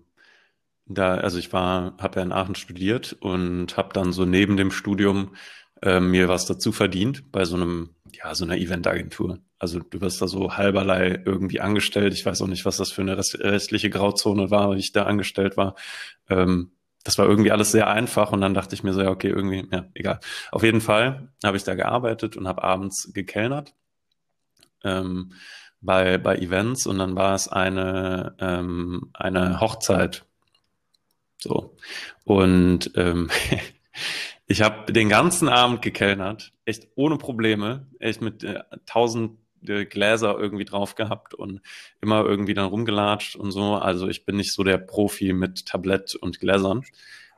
da, 0.86 1.16
also 1.16 1.38
ich 1.38 1.52
war, 1.52 1.98
habe 1.98 2.20
ja 2.20 2.26
in 2.26 2.32
Aachen 2.32 2.56
studiert 2.56 3.14
und 3.20 3.76
habe 3.76 3.94
dann 3.94 4.14
so 4.14 4.26
neben 4.26 4.56
dem 4.56 4.72
Studium 4.72 5.36
äh, 5.82 6.00
mir 6.00 6.28
was 6.28 6.46
dazu 6.46 6.72
verdient 6.72 7.32
bei 7.32 7.46
so 7.46 7.56
einem, 7.56 7.90
ja, 8.12 8.34
so 8.36 8.46
einer 8.46 8.58
Eventagentur. 8.58 9.40
Also 9.60 9.80
du 9.80 10.02
wirst 10.02 10.22
da 10.22 10.28
so 10.28 10.56
halberlei 10.56 11.22
irgendwie 11.26 11.62
angestellt. 11.62 12.14
Ich 12.14 12.26
weiß 12.26 12.42
auch 12.42 12.48
nicht, 12.48 12.66
was 12.66 12.78
das 12.78 12.92
für 12.92 13.02
eine 13.02 13.18
restliche 13.18 13.90
Grauzone 13.90 14.52
war, 14.52 14.76
wie 14.76 14.80
ich 14.80 14.92
da 14.92 15.04
angestellt 15.04 15.58
war. 15.58 15.76
Ähm, 16.30 16.72
das 17.04 17.18
war 17.18 17.26
irgendwie 17.26 17.52
alles 17.52 17.72
sehr 17.72 17.88
einfach 17.88 18.34
und 18.34 18.42
dann 18.42 18.54
dachte 18.54 18.76
ich 18.76 18.84
mir 18.84 18.94
so, 18.94 19.02
ja, 19.02 19.10
okay, 19.10 19.30
irgendwie, 19.30 19.66
ja, 19.72 19.86
egal. 19.94 20.20
Auf 20.52 20.64
jeden 20.64 20.82
Fall 20.82 21.30
habe 21.44 21.56
ich 21.56 21.64
da 21.64 21.74
gearbeitet 21.74 22.36
und 22.36 22.48
habe 22.48 22.64
abends 22.64 23.12
gekellnert. 23.14 23.74
Ähm, 24.84 25.32
bei, 25.80 26.18
bei 26.18 26.38
Events 26.38 26.86
und 26.86 27.00
dann 27.00 27.16
war 27.16 27.34
es 27.34 27.48
eine, 27.48 28.36
ähm, 28.40 29.10
eine 29.14 29.62
Hochzeit. 29.62 30.26
So. 31.40 31.78
Und 32.26 32.92
ähm, 32.96 33.30
ich 34.48 34.62
habe 34.62 34.92
den 34.92 35.10
ganzen 35.10 35.50
Abend 35.50 35.82
gekellnert, 35.82 36.54
echt 36.66 36.88
ohne 36.96 37.18
Probleme, 37.18 37.88
echt 38.00 38.22
mit 38.22 38.44
äh, 38.44 38.62
tausend 38.86 39.38
äh, 39.68 39.86
Gläser 39.86 40.38
irgendwie 40.40 40.66
drauf 40.66 40.96
gehabt 40.96 41.34
und 41.34 41.62
immer 42.02 42.26
irgendwie 42.26 42.54
dann 42.54 42.70
rumgelatscht 42.70 43.36
und 43.36 43.52
so. 43.52 43.76
Also 43.76 44.08
ich 44.08 44.26
bin 44.26 44.38
nicht 44.38 44.54
so 44.54 44.64
der 44.64 44.78
Profi 44.78 45.34
mit 45.34 45.66
Tablett 45.66 46.16
und 46.16 46.40
Gläsern. 46.40 46.84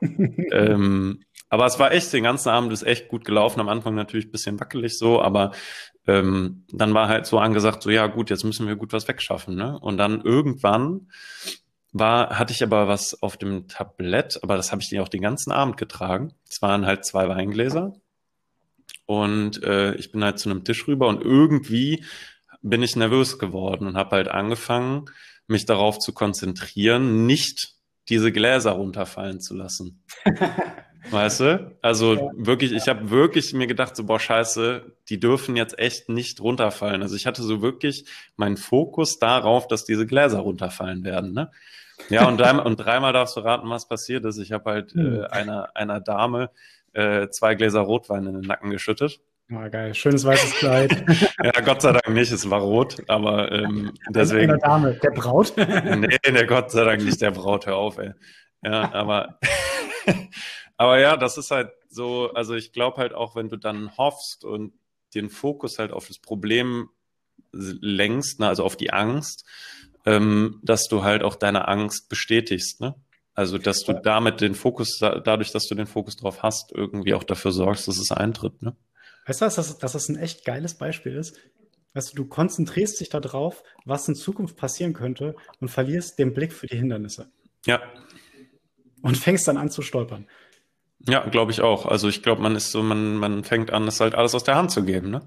ähm, 0.00 1.24
aber 1.48 1.66
es 1.66 1.78
war 1.80 1.92
echt, 1.92 2.12
den 2.12 2.22
ganzen 2.22 2.48
Abend 2.48 2.72
ist 2.72 2.84
echt 2.84 3.08
gut 3.08 3.24
gelaufen. 3.24 3.60
Am 3.60 3.68
Anfang 3.68 3.96
natürlich 3.96 4.26
ein 4.26 4.32
bisschen 4.32 4.60
wackelig 4.60 4.96
so, 4.96 5.20
aber 5.20 5.50
ähm, 6.06 6.64
dann 6.72 6.94
war 6.94 7.08
halt 7.08 7.26
so 7.26 7.38
angesagt, 7.38 7.82
so 7.82 7.90
ja 7.90 8.06
gut, 8.06 8.30
jetzt 8.30 8.44
müssen 8.44 8.68
wir 8.68 8.76
gut 8.76 8.92
was 8.92 9.08
wegschaffen. 9.08 9.56
Ne? 9.56 9.78
Und 9.80 9.96
dann 9.98 10.22
irgendwann 10.22 11.08
war, 11.92 12.38
hatte 12.38 12.52
ich 12.52 12.62
aber 12.62 12.88
was 12.88 13.20
auf 13.22 13.36
dem 13.36 13.68
Tablett, 13.68 14.42
aber 14.42 14.56
das 14.56 14.70
habe 14.70 14.82
ich 14.82 14.88
dir 14.88 15.02
auch 15.02 15.08
den 15.08 15.22
ganzen 15.22 15.50
Abend 15.50 15.76
getragen. 15.76 16.32
Es 16.48 16.62
waren 16.62 16.86
halt 16.86 17.04
zwei 17.04 17.28
Weingläser. 17.28 17.94
Und 19.06 19.62
äh, 19.64 19.94
ich 19.96 20.12
bin 20.12 20.22
halt 20.22 20.38
zu 20.38 20.48
einem 20.50 20.64
Tisch 20.64 20.86
rüber 20.86 21.08
und 21.08 21.20
irgendwie 21.20 22.04
bin 22.62 22.82
ich 22.82 22.94
nervös 22.94 23.38
geworden 23.38 23.86
und 23.86 23.96
habe 23.96 24.16
halt 24.16 24.28
angefangen, 24.28 25.06
mich 25.46 25.66
darauf 25.66 25.98
zu 25.98 26.12
konzentrieren, 26.12 27.26
nicht 27.26 27.74
diese 28.08 28.30
Gläser 28.30 28.72
runterfallen 28.72 29.40
zu 29.40 29.54
lassen. 29.54 30.02
Weißt 31.10 31.40
du? 31.40 31.76
Also 31.80 32.14
ja. 32.14 32.30
wirklich, 32.36 32.72
ich 32.72 32.86
habe 32.88 33.10
wirklich 33.10 33.52
mir 33.54 33.66
gedacht, 33.66 33.96
so, 33.96 34.04
boah, 34.04 34.20
scheiße, 34.20 34.96
die 35.08 35.18
dürfen 35.18 35.56
jetzt 35.56 35.78
echt 35.78 36.08
nicht 36.08 36.40
runterfallen. 36.40 37.02
Also 37.02 37.16
ich 37.16 37.26
hatte 37.26 37.42
so 37.42 37.62
wirklich 37.62 38.04
meinen 38.36 38.58
Fokus 38.58 39.18
darauf, 39.18 39.66
dass 39.66 39.84
diese 39.84 40.06
Gläser 40.06 40.40
runterfallen 40.40 41.02
werden. 41.02 41.32
Ne? 41.32 41.50
Ja, 42.08 42.26
und, 42.26 42.38
dreimal, 42.38 42.66
und 42.66 42.76
dreimal 42.76 43.12
darfst 43.12 43.36
du 43.36 43.40
raten, 43.40 43.68
was 43.68 43.86
passiert 43.86 44.24
ist. 44.24 44.38
Ich 44.38 44.52
habe 44.52 44.70
halt 44.70 44.92
hm. 44.92 45.22
äh, 45.22 45.26
einer, 45.26 45.70
einer 45.74 46.00
Dame 46.00 46.50
äh, 46.92 47.28
zwei 47.28 47.54
Gläser 47.54 47.80
Rotwein 47.80 48.26
in 48.26 48.34
den 48.34 48.42
Nacken 48.42 48.70
geschüttet. 48.70 49.20
Ah, 49.52 49.68
geil. 49.68 49.94
Schönes 49.94 50.24
weißes 50.24 50.52
Kleid. 50.54 51.04
ja, 51.42 51.60
Gott 51.62 51.82
sei 51.82 51.92
Dank 51.92 52.08
nicht, 52.10 52.30
es 52.30 52.48
war 52.48 52.60
rot, 52.60 53.02
aber 53.08 53.50
ähm, 53.50 53.92
deswegen. 54.10 54.52
Einer 54.52 54.60
Dame, 54.60 54.94
der 54.94 55.10
Braut? 55.10 55.54
nee, 55.56 56.18
der 56.24 56.46
Gott 56.46 56.70
sei 56.70 56.84
Dank 56.84 57.02
nicht 57.02 57.20
der 57.20 57.32
Braut, 57.32 57.66
hör 57.66 57.76
auf, 57.76 57.98
ey. 57.98 58.12
Ja, 58.62 58.92
aber, 58.92 59.40
aber 60.76 61.00
ja, 61.00 61.16
das 61.16 61.36
ist 61.36 61.50
halt 61.50 61.70
so, 61.88 62.30
also 62.32 62.54
ich 62.54 62.72
glaube 62.72 62.98
halt 62.98 63.12
auch, 63.12 63.34
wenn 63.34 63.48
du 63.48 63.56
dann 63.56 63.96
hoffst 63.96 64.44
und 64.44 64.72
den 65.14 65.30
Fokus 65.30 65.80
halt 65.80 65.92
auf 65.92 66.06
das 66.06 66.20
Problem 66.20 66.90
lenkst, 67.52 68.38
ne, 68.38 68.46
also 68.46 68.64
auf 68.64 68.76
die 68.76 68.92
Angst, 68.92 69.44
ähm, 70.06 70.60
dass 70.62 70.88
du 70.88 71.02
halt 71.02 71.22
auch 71.22 71.36
deine 71.36 71.68
Angst 71.68 72.08
bestätigst, 72.08 72.80
ne? 72.80 72.94
Also, 73.34 73.58
dass 73.58 73.84
du 73.84 73.94
damit 73.94 74.40
den 74.40 74.54
Fokus, 74.54 74.98
dadurch, 74.98 75.52
dass 75.52 75.66
du 75.66 75.74
den 75.74 75.86
Fokus 75.86 76.16
drauf 76.16 76.42
hast, 76.42 76.72
irgendwie 76.72 77.14
auch 77.14 77.24
dafür 77.24 77.52
sorgst, 77.52 77.88
dass 77.88 77.98
es 77.98 78.10
eintritt, 78.10 78.60
ne? 78.62 78.76
Weißt 79.26 79.40
du, 79.40 79.44
dass 79.44 79.54
das, 79.54 79.78
dass 79.78 79.92
das 79.92 80.08
ein 80.08 80.16
echt 80.16 80.44
geiles 80.44 80.74
Beispiel 80.74 81.14
ist? 81.14 81.36
Weißt 81.94 82.12
du, 82.12 82.16
du 82.16 82.26
konzentrierst 82.26 83.00
dich 83.00 83.08
darauf, 83.08 83.62
was 83.84 84.08
in 84.08 84.14
Zukunft 84.14 84.56
passieren 84.56 84.92
könnte 84.92 85.34
und 85.60 85.68
verlierst 85.68 86.18
den 86.18 86.34
Blick 86.34 86.52
für 86.52 86.66
die 86.66 86.76
Hindernisse. 86.76 87.30
Ja. 87.66 87.80
Und 89.02 89.16
fängst 89.16 89.48
dann 89.48 89.56
an 89.56 89.70
zu 89.70 89.82
stolpern. 89.82 90.26
Ja, 91.08 91.26
glaube 91.26 91.52
ich 91.52 91.62
auch. 91.62 91.86
Also 91.86 92.08
ich 92.08 92.22
glaube, 92.22 92.42
man 92.42 92.54
ist 92.54 92.70
so, 92.70 92.82
man, 92.82 93.16
man 93.16 93.42
fängt 93.44 93.72
an, 93.72 93.88
es 93.88 94.00
halt 94.00 94.14
alles 94.14 94.34
aus 94.34 94.44
der 94.44 94.56
Hand 94.56 94.70
zu 94.70 94.84
geben, 94.84 95.10
ne? 95.10 95.22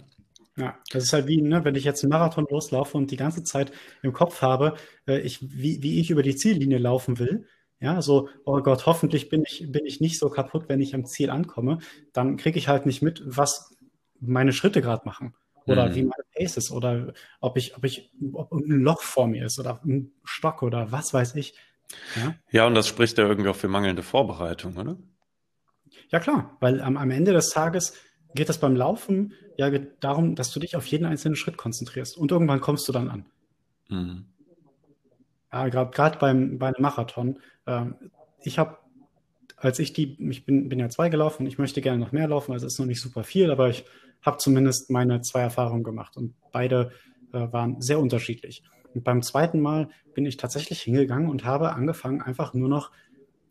Ja, 0.56 0.78
das 0.92 1.06
ist 1.06 1.14
halt 1.14 1.28
wie, 1.28 1.42
ne, 1.42 1.66
wenn 1.66 1.76
ich 1.76 1.84
jetzt 1.84 2.04
einen 2.04 2.12
Marathon 2.12 2.46
loslaufe 2.50 2.96
und 2.98 3.10
die 3.10 3.18
ganze 3.18 3.44
Zeit 3.44 3.72
im 4.04 4.14
Kopf 4.14 4.42
habe, 4.42 4.76
äh, 5.08 5.20
ich, 5.20 5.40
wie, 5.42 5.82
wie 5.82 6.00
ich 6.00 6.12
über 6.12 6.22
die 6.22 6.36
Ziellinie 6.36 6.78
laufen 6.78 7.18
will, 7.18 7.48
ja, 7.80 8.02
so, 8.02 8.30
oh 8.46 8.62
Gott, 8.62 8.86
hoffentlich 8.86 9.30
bin 9.30 9.44
ich, 9.46 9.70
bin 9.70 9.86
ich 9.86 10.00
nicht 10.00 10.18
so 10.18 10.30
kaputt, 10.30 10.70
wenn 10.70 10.80
ich 10.80 10.96
am 10.96 11.06
Ziel 11.06 11.30
ankomme, 11.30 11.80
dann 12.14 12.38
kriege 12.38 12.58
ich 12.58 12.68
halt 12.68 12.86
nicht 12.86 13.02
mit, 13.02 13.22
was 13.26 13.76
meine 14.20 14.54
Schritte 14.54 14.82
gerade 14.82 15.06
machen. 15.06 15.34
Oder 15.66 15.90
mhm. 15.90 15.96
wie 15.96 16.04
meine 16.04 16.24
Pace 16.36 16.58
ist, 16.58 16.72
oder 16.72 17.14
ob 17.40 17.58
ich, 17.58 17.76
ob 17.76 17.84
ich, 17.84 18.12
ob 18.34 18.52
ein 18.52 18.82
Loch 18.82 19.02
vor 19.02 19.28
mir 19.28 19.46
ist 19.46 19.60
oder 19.60 19.82
ein 19.84 20.12
Stock 20.24 20.62
oder 20.62 20.92
was 20.92 21.14
weiß 21.14 21.36
ich. 21.36 21.56
Ja, 22.16 22.36
ja 22.52 22.68
und 22.68 22.76
das 22.76 22.88
spricht 22.88 23.18
ja 23.18 23.28
irgendwie 23.28 23.50
auch 23.50 23.56
für 23.56 23.68
mangelnde 23.68 24.04
Vorbereitung, 24.04 24.78
oder? 24.78 24.98
Ja, 26.10 26.20
klar, 26.20 26.58
weil 26.60 26.82
am, 26.82 26.98
am 26.98 27.12
Ende 27.12 27.34
des 27.34 27.50
Tages 27.50 27.94
geht 28.36 28.50
es 28.50 28.58
beim 28.58 28.76
Laufen 28.76 29.34
ja 29.58 29.70
darum, 30.00 30.36
dass 30.36 30.52
du 30.52 30.60
dich 30.60 30.76
auf 30.76 30.86
jeden 30.86 31.06
einzelnen 31.06 31.36
Schritt 31.36 31.58
konzentrierst 31.58 32.18
und 32.18 32.32
irgendwann 32.32 32.62
kommst 32.62 32.88
du 32.88 32.92
dann 32.92 33.10
an. 33.10 33.26
Mhm. 33.90 34.26
Ja, 35.52 35.68
gerade 35.68 36.18
beim, 36.18 36.58
beim 36.58 36.74
Marathon. 36.80 37.40
Ähm, 37.68 37.96
ich 38.42 38.58
habe, 38.58 38.78
als 39.58 39.80
ich 39.80 39.94
die, 39.94 40.18
ich 40.30 40.46
bin, 40.46 40.68
bin 40.68 40.80
ja 40.80 40.90
zwei 40.90 41.10
gelaufen, 41.10 41.46
ich 41.46 41.60
möchte 41.60 41.82
gerne 41.82 42.00
noch 42.00 42.12
mehr 42.12 42.28
laufen, 42.28 42.54
also 42.54 42.66
es 42.66 42.74
ist 42.74 42.80
noch 42.80 42.88
nicht 42.88 43.02
super 43.02 43.24
viel, 43.24 43.52
aber 43.52 43.70
ich 43.70 43.86
habe 44.24 44.38
zumindest 44.38 44.90
meine 44.90 45.22
zwei 45.22 45.42
Erfahrungen 45.42 45.84
gemacht 45.84 46.18
und 46.18 46.34
beide 46.52 46.92
äh, 47.34 47.52
waren 47.52 47.82
sehr 47.82 48.00
unterschiedlich. 48.00 48.64
Und 48.94 49.04
beim 49.04 49.22
zweiten 49.22 49.60
Mal 49.60 49.90
bin 50.14 50.26
ich 50.26 50.38
tatsächlich 50.38 50.82
hingegangen 50.82 51.30
und 51.30 51.46
habe 51.46 51.74
angefangen, 51.74 52.22
einfach 52.22 52.54
nur 52.54 52.70
noch, 52.70 52.92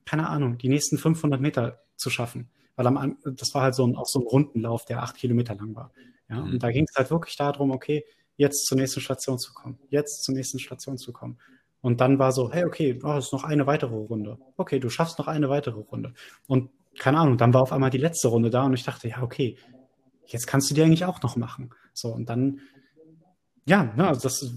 keine 0.05 0.29
Ahnung, 0.29 0.59
die 0.59 0.68
nächsten 0.68 0.99
500 0.99 1.40
Meter 1.40 1.83
zu 1.97 2.11
schaffen. 2.11 2.49
Weil 2.77 2.87
am, 2.87 3.19
das 3.25 3.55
war 3.55 3.63
halt 3.63 3.75
so 3.75 3.87
ein, 3.87 3.97
auch 3.97 4.07
so 4.07 4.21
ein 4.21 4.27
Rundenlauf, 4.27 4.85
der 4.85 5.03
acht 5.03 5.17
Kilometer 5.17 5.55
lang 5.55 5.75
war. 5.75 5.93
Ja, 6.29 6.41
mhm. 6.41 6.53
und 6.53 6.63
da 6.63 6.71
ging 6.71 6.87
es 6.89 6.97
halt 6.97 7.11
wirklich 7.11 7.37
darum, 7.37 7.71
okay, 7.71 8.05
jetzt 8.37 8.67
zur 8.67 8.79
nächsten 8.79 9.01
Station 9.01 9.39
zu 9.39 9.53
kommen, 9.53 9.79
jetzt 9.89 10.25
zur 10.25 10.35
nächsten 10.35 10.59
Station 10.59 10.97
zu 10.97 11.13
kommen. 11.13 11.39
Und 11.81 12.01
dann 12.01 12.19
war 12.19 12.33
so, 12.33 12.51
hey, 12.53 12.65
okay, 12.65 12.95
du 12.95 13.09
hast 13.09 13.33
noch 13.33 13.45
eine 13.45 13.67
weitere 13.67 13.95
Runde. 13.95 14.39
Okay, 14.57 14.79
du 14.79 14.89
schaffst 14.89 15.19
noch 15.19 15.27
eine 15.27 15.49
weitere 15.49 15.81
Runde. 15.81 16.15
Und 16.47 16.71
keine 16.99 17.19
Ahnung, 17.19 17.39
dann 17.39 17.53
war 17.53 17.63
auf 17.63 17.73
einmal 17.73 17.91
die 17.91 17.99
letzte 17.99 18.29
Runde 18.29 18.51
da 18.51 18.65
und 18.65 18.75
ich 18.75 18.85
dachte, 18.85 19.09
ja, 19.09 19.23
okay, 19.23 19.57
jetzt 20.27 20.47
kannst 20.47 20.71
du 20.71 20.75
die 20.75 20.83
eigentlich 20.83 21.05
auch 21.05 21.23
noch 21.23 21.37
machen. 21.37 21.71
So, 21.93 22.09
und 22.09 22.29
dann, 22.29 22.61
ja, 23.67 23.93
ne, 23.97 24.07
also 24.07 24.23
das 24.23 24.55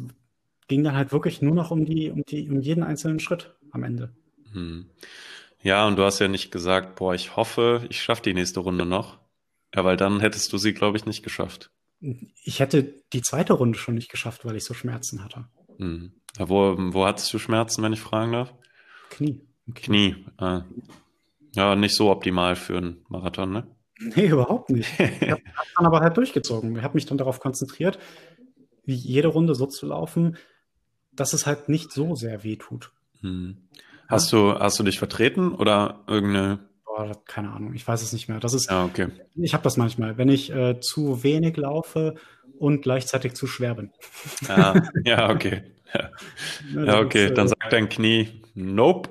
ging 0.67 0.83
dann 0.83 0.95
halt 0.95 1.11
wirklich 1.11 1.41
nur 1.41 1.55
noch 1.55 1.71
um 1.71 1.85
die, 1.85 2.11
um 2.11 2.23
die, 2.23 2.49
um 2.49 2.59
jeden 2.61 2.83
einzelnen 2.83 3.19
Schritt 3.19 3.55
am 3.71 3.83
Ende. 3.83 4.13
Hm. 4.51 4.89
Ja, 5.65 5.87
und 5.87 5.95
du 5.95 6.03
hast 6.03 6.19
ja 6.19 6.27
nicht 6.27 6.51
gesagt, 6.51 6.95
boah, 6.95 7.15
ich 7.15 7.35
hoffe, 7.35 7.87
ich 7.89 7.99
schaffe 7.99 8.21
die 8.21 8.35
nächste 8.35 8.59
Runde 8.59 8.85
noch. 8.85 9.17
Ja, 9.73 9.83
weil 9.83 9.97
dann 9.97 10.19
hättest 10.19 10.53
du 10.53 10.59
sie, 10.59 10.75
glaube 10.75 10.95
ich, 10.95 11.07
nicht 11.07 11.23
geschafft. 11.23 11.71
Ich 12.43 12.59
hätte 12.59 12.93
die 13.13 13.23
zweite 13.23 13.53
Runde 13.53 13.79
schon 13.79 13.95
nicht 13.95 14.11
geschafft, 14.11 14.45
weil 14.45 14.55
ich 14.55 14.63
so 14.63 14.75
Schmerzen 14.75 15.23
hatte. 15.23 15.47
Hm. 15.79 16.11
Ja, 16.37 16.49
wo, 16.49 16.75
wo 16.77 17.07
hattest 17.07 17.33
du 17.33 17.39
Schmerzen, 17.39 17.81
wenn 17.81 17.93
ich 17.93 17.99
fragen 17.99 18.33
darf? 18.33 18.53
Knie. 19.09 19.41
Knie. 19.73 20.13
Knie. 20.13 20.25
Ah. 20.37 20.65
Ja, 21.55 21.75
nicht 21.75 21.95
so 21.95 22.11
optimal 22.11 22.55
für 22.55 22.77
einen 22.77 23.03
Marathon, 23.07 23.51
ne? 23.51 23.67
Nee, 23.97 24.27
überhaupt 24.27 24.69
nicht. 24.69 24.87
Ich 24.99 25.31
habe 25.31 25.41
dann 25.77 25.85
aber 25.87 26.01
halt 26.01 26.15
durchgezogen. 26.15 26.75
Ich 26.75 26.83
habe 26.83 26.93
mich 26.93 27.07
dann 27.07 27.17
darauf 27.17 27.39
konzentriert, 27.39 27.97
wie 28.83 28.93
jede 28.93 29.29
Runde 29.29 29.55
so 29.55 29.65
zu 29.65 29.87
laufen, 29.87 30.37
dass 31.11 31.33
es 31.33 31.47
halt 31.47 31.69
nicht 31.69 31.91
so 31.91 32.13
sehr 32.13 32.43
weh 32.43 32.57
tut. 32.57 32.91
Hm. 33.21 33.67
Hast, 34.07 34.31
du, 34.31 34.53
hast 34.53 34.79
du 34.79 34.83
dich 34.83 34.99
vertreten 34.99 35.53
oder 35.53 36.03
irgendeine. 36.07 36.59
Boah, 36.85 37.11
keine 37.25 37.51
Ahnung, 37.51 37.73
ich 37.73 37.87
weiß 37.87 38.01
es 38.01 38.13
nicht 38.13 38.29
mehr. 38.29 38.39
Das 38.39 38.53
ist, 38.53 38.69
ja, 38.69 38.85
okay. 38.85 39.07
Ich 39.35 39.53
habe 39.53 39.63
das 39.63 39.77
manchmal, 39.77 40.17
wenn 40.17 40.29
ich 40.29 40.51
äh, 40.51 40.79
zu 40.79 41.23
wenig 41.23 41.57
laufe 41.57 42.15
und 42.59 42.83
gleichzeitig 42.83 43.33
zu 43.33 43.47
schwer 43.47 43.75
bin. 43.75 43.91
Ah, 44.47 44.81
ja, 45.03 45.29
okay. 45.29 45.63
Ja, 45.93 46.09
ja 46.85 46.99
okay, 46.99 47.31
dann 47.33 47.47
äh, 47.47 47.49
sagt 47.49 47.73
dein 47.73 47.89
Knie, 47.89 48.41
nope. 48.53 49.09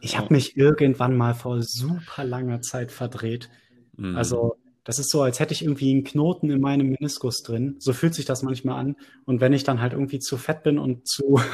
Ich 0.00 0.18
habe 0.18 0.34
mich 0.34 0.56
irgendwann 0.56 1.16
mal 1.16 1.34
vor 1.34 1.62
super 1.62 2.24
langer 2.24 2.60
Zeit 2.60 2.90
verdreht. 2.90 3.48
Mhm. 3.96 4.16
Also 4.16 4.56
das 4.84 4.98
ist 4.98 5.10
so, 5.10 5.22
als 5.22 5.38
hätte 5.38 5.54
ich 5.54 5.62
irgendwie 5.62 5.92
einen 5.92 6.02
Knoten 6.02 6.50
in 6.50 6.60
meinem 6.60 6.88
Meniskus 6.88 7.42
drin. 7.42 7.76
So 7.78 7.92
fühlt 7.92 8.14
sich 8.14 8.24
das 8.24 8.42
manchmal 8.42 8.80
an. 8.80 8.96
Und 9.24 9.40
wenn 9.40 9.52
ich 9.52 9.62
dann 9.62 9.80
halt 9.80 9.92
irgendwie 9.92 10.18
zu 10.18 10.36
fett 10.36 10.64
bin 10.64 10.78
und 10.78 11.06
zu. 11.06 11.40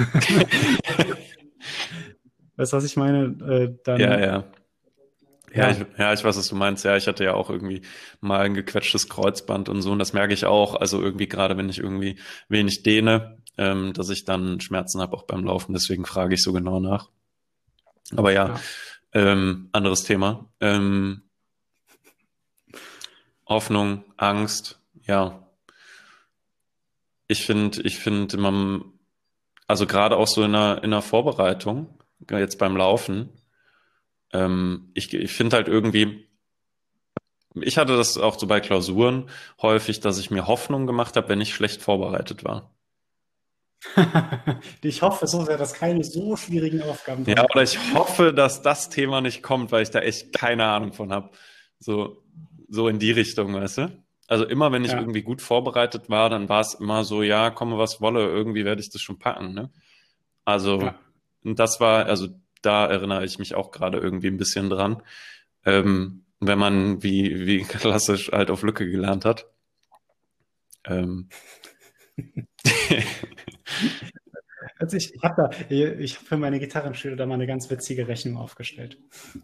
weißt 2.58 2.72
du, 2.72 2.76
was 2.76 2.84
ich 2.84 2.96
meine? 2.96 3.24
Äh, 3.48 3.78
dann. 3.84 4.00
Ja, 4.00 4.18
ja. 4.18 4.44
Ja, 5.54 5.70
ich, 5.70 5.78
ja, 5.96 6.12
ich 6.12 6.22
weiß, 6.22 6.36
was 6.36 6.46
du 6.46 6.56
meinst. 6.56 6.84
Ja, 6.84 6.96
ich 6.96 7.06
hatte 7.06 7.24
ja 7.24 7.32
auch 7.32 7.48
irgendwie 7.48 7.80
mal 8.20 8.40
ein 8.40 8.52
gequetschtes 8.52 9.08
Kreuzband 9.08 9.70
und 9.70 9.80
so. 9.80 9.92
Und 9.92 9.98
das 9.98 10.12
merke 10.12 10.34
ich 10.34 10.44
auch. 10.44 10.74
Also 10.74 11.00
irgendwie 11.00 11.26
gerade, 11.26 11.56
wenn 11.56 11.70
ich 11.70 11.78
irgendwie 11.78 12.20
wenig 12.50 12.82
dehne, 12.82 13.38
ähm, 13.56 13.94
dass 13.94 14.10
ich 14.10 14.26
dann 14.26 14.60
Schmerzen 14.60 15.00
habe 15.00 15.16
auch 15.16 15.24
beim 15.24 15.44
Laufen. 15.44 15.72
Deswegen 15.72 16.04
frage 16.04 16.34
ich 16.34 16.42
so 16.42 16.52
genau 16.52 16.80
nach. 16.80 17.08
Aber 18.14 18.30
ja, 18.32 18.48
ja. 18.48 18.60
Ähm, 19.12 19.70
anderes 19.72 20.04
Thema. 20.04 20.50
Ähm, 20.60 21.22
Hoffnung, 23.46 24.04
Angst, 24.18 24.78
ja. 25.06 25.48
Ich 27.26 27.44
finde, 27.44 27.80
ich 27.82 27.98
finde, 27.98 28.36
man, 28.36 28.84
also 29.66 29.86
gerade 29.86 30.16
auch 30.16 30.26
so 30.26 30.42
in 30.44 30.52
der, 30.52 30.82
in 30.84 30.90
der 30.90 31.02
Vorbereitung, 31.02 31.97
jetzt 32.30 32.58
beim 32.58 32.76
Laufen, 32.76 33.30
ähm, 34.32 34.90
ich, 34.94 35.12
ich 35.14 35.32
finde 35.32 35.56
halt 35.56 35.68
irgendwie, 35.68 36.28
ich 37.54 37.78
hatte 37.78 37.96
das 37.96 38.18
auch 38.18 38.38
so 38.38 38.46
bei 38.46 38.60
Klausuren 38.60 39.30
häufig, 39.62 40.00
dass 40.00 40.18
ich 40.18 40.30
mir 40.30 40.46
Hoffnung 40.46 40.86
gemacht 40.86 41.16
habe, 41.16 41.28
wenn 41.28 41.40
ich 41.40 41.54
schlecht 41.54 41.82
vorbereitet 41.82 42.44
war. 42.44 42.74
ich 44.82 45.02
hoffe 45.02 45.26
so 45.26 45.44
sehr, 45.44 45.56
dass 45.56 45.72
keine 45.72 46.02
so 46.02 46.36
schwierigen 46.36 46.82
Aufgaben 46.82 47.24
Ja, 47.26 47.44
oder 47.44 47.62
ich 47.62 47.78
hoffe, 47.94 48.34
dass 48.34 48.62
das 48.62 48.90
Thema 48.90 49.20
nicht 49.20 49.42
kommt, 49.42 49.70
weil 49.70 49.82
ich 49.82 49.90
da 49.90 50.00
echt 50.00 50.32
keine 50.32 50.66
Ahnung 50.66 50.92
von 50.92 51.12
habe. 51.12 51.30
So, 51.78 52.24
so 52.68 52.88
in 52.88 52.98
die 52.98 53.12
Richtung, 53.12 53.54
weißt 53.54 53.78
du? 53.78 54.04
Also 54.26 54.44
immer, 54.44 54.72
wenn 54.72 54.84
ich 54.84 54.92
ja. 54.92 54.98
irgendwie 54.98 55.22
gut 55.22 55.40
vorbereitet 55.40 56.10
war, 56.10 56.28
dann 56.28 56.48
war 56.48 56.60
es 56.60 56.74
immer 56.74 57.04
so, 57.04 57.22
ja, 57.22 57.50
komme 57.50 57.78
was 57.78 58.00
wolle, 58.00 58.26
irgendwie 58.26 58.64
werde 58.64 58.80
ich 58.80 58.90
das 58.90 59.00
schon 59.00 59.18
packen, 59.18 59.54
ne? 59.54 59.70
Also, 60.44 60.80
ja. 60.82 60.98
Das 61.54 61.80
war, 61.80 62.06
also 62.06 62.28
da 62.62 62.86
erinnere 62.86 63.24
ich 63.24 63.38
mich 63.38 63.54
auch 63.54 63.70
gerade 63.70 63.98
irgendwie 63.98 64.28
ein 64.28 64.36
bisschen 64.36 64.70
dran. 64.70 65.02
Ähm, 65.64 66.24
wenn 66.40 66.58
man 66.58 67.02
wie, 67.02 67.46
wie 67.46 67.62
klassisch 67.62 68.30
halt 68.32 68.50
auf 68.50 68.62
Lücke 68.62 68.88
gelernt 68.88 69.24
hat. 69.24 69.46
Ähm. 70.84 71.28
Also 74.78 74.96
ich, 74.96 75.12
ich 75.14 75.22
habe 75.22 75.50
da, 75.50 75.50
ich 75.70 76.16
habe 76.16 76.26
für 76.26 76.36
meine 76.36 76.60
Gitarrenschüler 76.60 77.16
da 77.16 77.26
mal 77.26 77.34
eine 77.34 77.46
ganz 77.46 77.68
witzige 77.70 78.06
Rechnung 78.06 78.36
aufgestellt. 78.36 78.98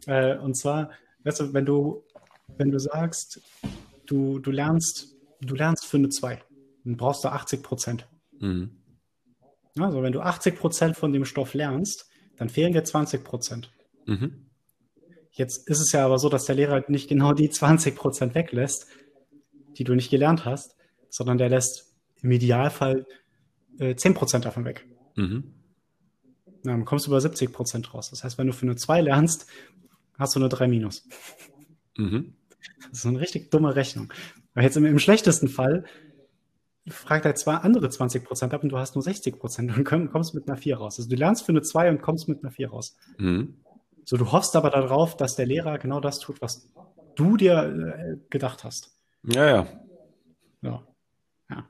Äh, 0.06 0.36
und 0.38 0.56
zwar, 0.56 0.90
weißt 1.24 1.40
du, 1.40 1.52
wenn 1.52 1.66
du, 1.66 2.04
wenn 2.56 2.70
du 2.70 2.78
sagst, 2.78 3.40
du, 4.06 4.38
du 4.38 4.50
lernst, 4.50 5.16
du 5.40 5.54
lernst 5.54 5.86
für 5.86 5.96
eine 5.96 6.08
2, 6.08 6.40
dann 6.84 6.96
brauchst 6.96 7.24
du 7.24 7.28
80 7.28 7.62
Prozent. 7.62 8.08
Mhm. 8.38 8.83
Also 9.78 10.02
wenn 10.02 10.12
du 10.12 10.20
80 10.20 10.56
Prozent 10.56 10.96
von 10.96 11.12
dem 11.12 11.24
Stoff 11.24 11.54
lernst, 11.54 12.08
dann 12.36 12.48
fehlen 12.48 12.72
dir 12.72 12.84
20 12.84 13.24
Prozent. 13.24 13.72
Mhm. 14.06 14.46
Jetzt 15.30 15.68
ist 15.68 15.80
es 15.80 15.92
ja 15.92 16.04
aber 16.04 16.18
so, 16.18 16.28
dass 16.28 16.44
der 16.44 16.54
Lehrer 16.54 16.84
nicht 16.88 17.08
genau 17.08 17.32
die 17.32 17.50
20 17.50 17.96
Prozent 17.96 18.34
weglässt, 18.34 18.86
die 19.76 19.84
du 19.84 19.94
nicht 19.94 20.10
gelernt 20.10 20.44
hast, 20.44 20.76
sondern 21.08 21.38
der 21.38 21.48
lässt 21.48 21.92
im 22.22 22.30
Idealfall 22.30 23.06
äh, 23.78 23.96
10 23.96 24.14
Prozent 24.14 24.44
davon 24.44 24.64
weg. 24.64 24.86
Mhm. 25.16 25.54
Na, 26.62 26.72
dann 26.72 26.84
kommst 26.84 27.06
du 27.06 27.10
über 27.10 27.20
70 27.20 27.52
Prozent 27.52 27.92
raus. 27.92 28.10
Das 28.10 28.22
heißt, 28.22 28.38
wenn 28.38 28.46
du 28.46 28.52
für 28.52 28.66
eine 28.66 28.76
2 28.76 29.00
lernst, 29.02 29.46
hast 30.18 30.36
du 30.36 30.40
eine 30.40 30.48
3 30.48 30.68
minus. 30.68 31.06
Mhm. 31.96 32.34
Das 32.90 33.00
ist 33.00 33.06
eine 33.06 33.20
richtig 33.20 33.50
dumme 33.50 33.74
Rechnung. 33.74 34.12
Weil 34.54 34.64
jetzt 34.64 34.76
im, 34.76 34.84
im 34.84 34.98
schlechtesten 34.98 35.48
Fall 35.48 35.84
fragt 36.88 37.24
er 37.24 37.34
zwei 37.34 37.54
andere 37.54 37.88
20 37.88 38.24
Prozent 38.24 38.52
ab 38.52 38.62
und 38.62 38.68
du 38.68 38.78
hast 38.78 38.94
nur 38.94 39.02
60 39.02 39.38
Prozent 39.38 39.76
und 39.76 39.84
kommst 39.84 40.34
mit 40.34 40.48
einer 40.48 40.56
4 40.56 40.76
raus. 40.76 40.98
Also 40.98 41.08
du 41.08 41.16
lernst 41.16 41.44
für 41.44 41.52
eine 41.52 41.62
2 41.62 41.90
und 41.90 42.02
kommst 42.02 42.28
mit 42.28 42.42
einer 42.42 42.50
4 42.50 42.70
raus. 42.70 42.96
Mhm. 43.18 43.56
So, 44.04 44.16
du 44.16 44.32
hoffst 44.32 44.54
aber 44.54 44.70
darauf, 44.70 45.16
dass 45.16 45.36
der 45.36 45.46
Lehrer 45.46 45.78
genau 45.78 46.00
das 46.00 46.18
tut, 46.18 46.42
was 46.42 46.70
du 47.16 47.36
dir 47.36 47.62
äh, 47.62 48.16
gedacht 48.28 48.64
hast. 48.64 48.90
Ja, 49.22 49.46
ja. 49.46 49.66
Ja. 50.60 50.86
ja. 51.50 51.68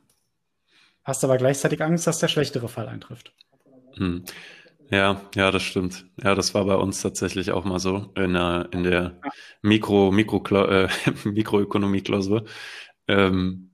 Hast 1.05 1.23
aber 1.23 1.37
gleichzeitig 1.37 1.83
Angst, 1.83 2.07
dass 2.07 2.19
der 2.19 2.29
schlechtere 2.29 2.69
Fall 2.69 2.89
eintrifft. 2.89 3.33
Mhm. 3.97 4.25
Ja, 4.91 5.21
ja, 5.35 5.51
das 5.51 5.63
stimmt. 5.63 6.07
Ja, 6.23 6.35
das 6.35 6.55
war 6.55 6.65
bei 6.65 6.75
uns 6.75 7.01
tatsächlich 7.01 7.53
auch 7.53 7.65
mal 7.65 7.79
so 7.79 8.13
in 8.17 8.35
der, 8.35 8.69
in 8.73 8.83
der 8.83 9.21
Mikro, 9.63 10.11
Mikro, 10.11 10.43
äh, 10.67 10.89
Mikroökonomie-Klausur. 11.25 12.45
Ähm, 13.07 13.74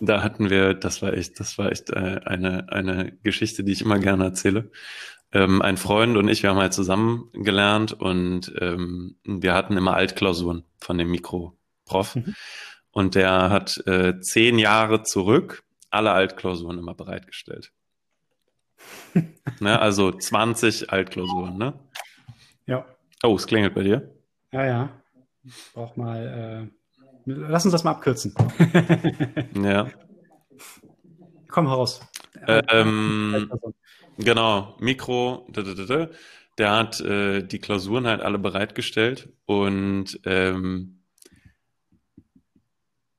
da 0.00 0.22
hatten 0.22 0.50
wir, 0.50 0.74
das 0.74 1.02
war 1.02 1.12
echt, 1.12 1.38
das 1.40 1.58
war 1.58 1.70
echt 1.70 1.90
äh, 1.90 2.20
eine, 2.24 2.70
eine 2.70 3.12
Geschichte, 3.22 3.64
die 3.64 3.72
ich 3.72 3.82
immer 3.82 3.98
gerne 3.98 4.24
erzähle. 4.24 4.70
Ähm, 5.32 5.60
ein 5.60 5.76
Freund 5.76 6.16
und 6.16 6.28
ich, 6.28 6.42
wir 6.42 6.50
haben 6.50 6.58
halt 6.58 6.72
zusammen 6.72 7.30
gelernt 7.32 7.92
und 7.92 8.52
ähm, 8.60 9.16
wir 9.24 9.54
hatten 9.54 9.76
immer 9.76 9.94
Altklausuren 9.94 10.64
von 10.78 10.98
dem 10.98 11.10
Mikro-Prof. 11.10 12.16
Mhm. 12.16 12.34
Und 12.90 13.14
der 13.14 13.50
hat 13.50 13.76
äh, 13.86 14.20
zehn 14.20 14.58
Jahre 14.58 15.02
zurück 15.02 15.64
alle 15.90 16.12
Altklausuren 16.12 16.78
immer 16.78 16.94
bereitgestellt. 16.94 17.72
ne, 19.60 19.80
also 19.80 20.12
20 20.12 20.90
Altklausuren, 20.90 21.58
ne? 21.58 21.74
Ja. 22.66 22.86
Oh, 23.22 23.34
es 23.34 23.46
klingelt 23.46 23.74
bei 23.74 23.82
dir. 23.82 24.14
Ja, 24.52 24.64
ja. 24.64 25.02
Ich 25.44 25.72
brauch 25.74 25.96
mal. 25.96 26.70
Äh, 26.70 26.85
lass 27.26 27.64
uns 27.64 27.72
das 27.72 27.84
mal 27.84 27.92
abkürzen. 27.92 28.34
ja. 29.62 29.88
Komm 31.48 31.68
heraus. 31.68 32.00
Ähm, 32.46 33.50
genau, 34.18 34.76
Mikro, 34.78 35.46
der 36.58 36.70
hat 36.70 37.00
äh, 37.00 37.42
die 37.42 37.58
Klausuren 37.58 38.06
halt 38.06 38.22
alle 38.22 38.38
bereitgestellt 38.38 39.30
und 39.46 40.20
ähm, 40.24 41.02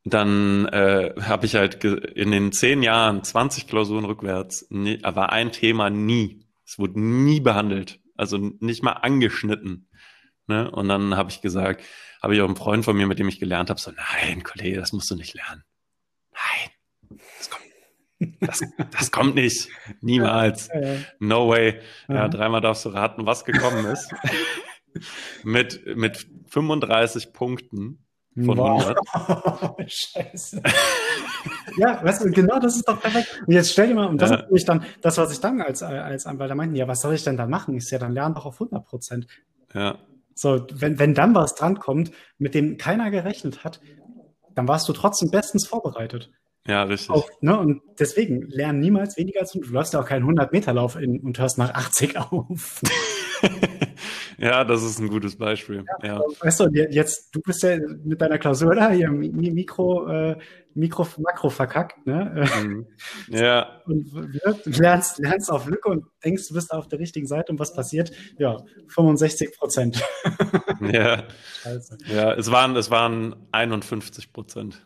dann 0.06 0.68
äh, 0.68 1.14
habe 1.22 1.46
ich 1.46 1.56
halt 1.56 1.84
in 1.84 2.32
den 2.32 2.52
zehn 2.52 2.82
Jahren 2.82 3.24
20 3.24 3.68
Klausuren 3.68 4.06
rückwärts, 4.06 4.68
nie, 4.70 5.02
war 5.04 5.32
ein 5.32 5.52
Thema 5.52 5.90
nie. 5.90 6.46
Es 6.66 6.80
wurde 6.80 7.00
nie 7.00 7.42
behandelt, 7.42 8.00
also 8.16 8.38
nicht 8.38 8.84
mal 8.84 8.94
angeschnitten. 8.94 9.90
Ne? 10.48 10.72
Und 10.72 10.88
dann 10.88 11.18
habe 11.18 11.30
ich 11.30 11.42
gesagt, 11.42 11.84
habe 12.22 12.36
ich 12.36 12.42
auch 12.42 12.48
einen 12.48 12.56
Freund 12.56 12.86
von 12.86 12.96
mir, 12.96 13.08
mit 13.08 13.20
dem 13.20 13.28
ich 13.28 13.40
gelernt 13.40 13.70
habe, 13.70 13.80
so, 13.80 13.92
nein, 13.92 14.44
Kollege, 14.44 14.80
das 14.80 14.92
musst 14.92 15.10
du 15.10 15.16
nicht 15.16 15.34
lernen. 15.34 15.64
Nein, 16.32 17.20
das 17.38 17.50
kommt, 17.50 17.64
das, 18.42 18.62
das 18.92 19.12
kommt 19.12 19.36
nicht. 19.36 19.70
Niemals. 20.02 20.70
No 21.20 21.50
way. 21.50 21.80
Ja, 22.08 22.28
dreimal 22.28 22.62
darfst 22.62 22.86
du 22.86 22.90
raten, 22.90 23.26
was 23.26 23.46
gekommen 23.46 23.86
ist. 23.86 24.14
mit, 25.44 25.82
mit 25.96 26.28
35 26.48 27.34
Punkten 27.34 28.06
von 28.36 28.58
wow. 28.58 28.96
100. 29.14 29.92
Scheiße. 29.92 30.62
ja, 31.78 32.04
weißt 32.04 32.26
du, 32.26 32.32
genau 32.32 32.60
das 32.60 32.76
ist 32.76 32.88
doch 32.88 33.02
perfekt. 33.02 33.44
Und 33.46 33.54
jetzt 33.54 33.72
stell 33.72 33.88
dir 33.88 33.96
mal, 33.96 34.08
und 34.08 34.22
das 34.22 34.30
ja. 34.30 34.36
ist 34.36 34.42
natürlich 34.44 34.66
dann 34.66 34.86
das, 35.02 35.18
was 35.18 35.32
ich 35.32 35.40
dann 35.40 35.62
als, 35.62 35.82
als 35.82 36.26
Anwalt 36.26 36.54
meinten, 36.56 36.76
ja, 36.76 36.88
was 36.88 37.02
soll 37.02 37.16
ich 37.16 37.24
denn 37.24 37.38
da 37.38 37.48
machen? 37.48 37.76
Ich 37.76 37.90
ja, 37.90 37.98
dann 37.98 38.14
lern 38.14 38.34
doch 38.34 38.46
auf 38.46 38.56
100 38.56 38.86
Prozent. 38.86 39.28
Ja. 39.74 39.98
So, 40.38 40.66
wenn, 40.72 41.00
wenn 41.00 41.14
dann 41.14 41.34
was 41.34 41.56
drankommt, 41.56 42.12
mit 42.38 42.54
dem 42.54 42.78
keiner 42.78 43.10
gerechnet 43.10 43.64
hat, 43.64 43.82
dann 44.54 44.68
warst 44.68 44.88
du 44.88 44.94
trotzdem 44.94 45.32
bestens 45.32 45.68
vorbereitet. 45.68 46.32
Ja, 46.68 46.84
richtig. 46.84 47.10
Auf, 47.10 47.30
ne? 47.42 47.58
Und 47.58 47.82
deswegen, 47.98 48.42
lern 48.50 48.80
niemals 48.80 49.18
weniger 49.18 49.40
als 49.40 49.54
du. 49.54 49.62
Läufst 49.62 49.94
ja 49.94 50.02
auch 50.02 50.06
keinen 50.06 50.26
100-Meter-Lauf 50.26 50.96
und 50.96 51.40
hörst 51.40 51.58
nach 51.58 51.74
80 51.74 52.18
auf. 52.18 52.82
Ja, 54.40 54.64
das 54.64 54.84
ist 54.84 55.00
ein 55.00 55.10
gutes 55.10 55.36
Beispiel. 55.36 55.84
Ja, 56.04 56.08
ja. 56.08 56.22
Weißt 56.42 56.60
du, 56.60 56.68
jetzt, 56.68 57.34
du 57.34 57.42
bist 57.42 57.64
ja 57.64 57.78
mit 58.04 58.22
deiner 58.22 58.38
Klausur 58.38 58.76
da 58.76 58.92
hier 58.92 59.10
Mikro, 59.10 60.08
äh, 60.08 60.38
Mikro, 60.78 61.08
Makro 61.18 61.50
verkackt, 61.50 62.06
ne? 62.06 62.48
Mhm. 62.64 62.88
Ja. 63.30 63.82
Und 63.88 64.12
lernst, 64.66 65.18
lernst 65.18 65.50
auf 65.50 65.66
Lücke 65.66 65.88
und 65.90 66.06
denkst, 66.24 66.50
du 66.50 66.54
bist 66.54 66.74
auf 66.74 66.90
der 66.90 67.00
richtigen 67.00 67.26
Seite 67.26 67.54
und 67.54 67.60
was 67.60 67.74
passiert? 67.74 68.12
Ja, 68.38 68.58
65 68.90 69.58
Prozent. 69.58 70.04
Ja. 70.80 71.24
Scheiße. 71.64 71.98
Ja, 72.06 72.34
es 72.34 72.52
waren, 72.52 72.76
es 72.76 72.92
waren 72.92 73.36
51 73.52 74.32
Prozent. 74.32 74.86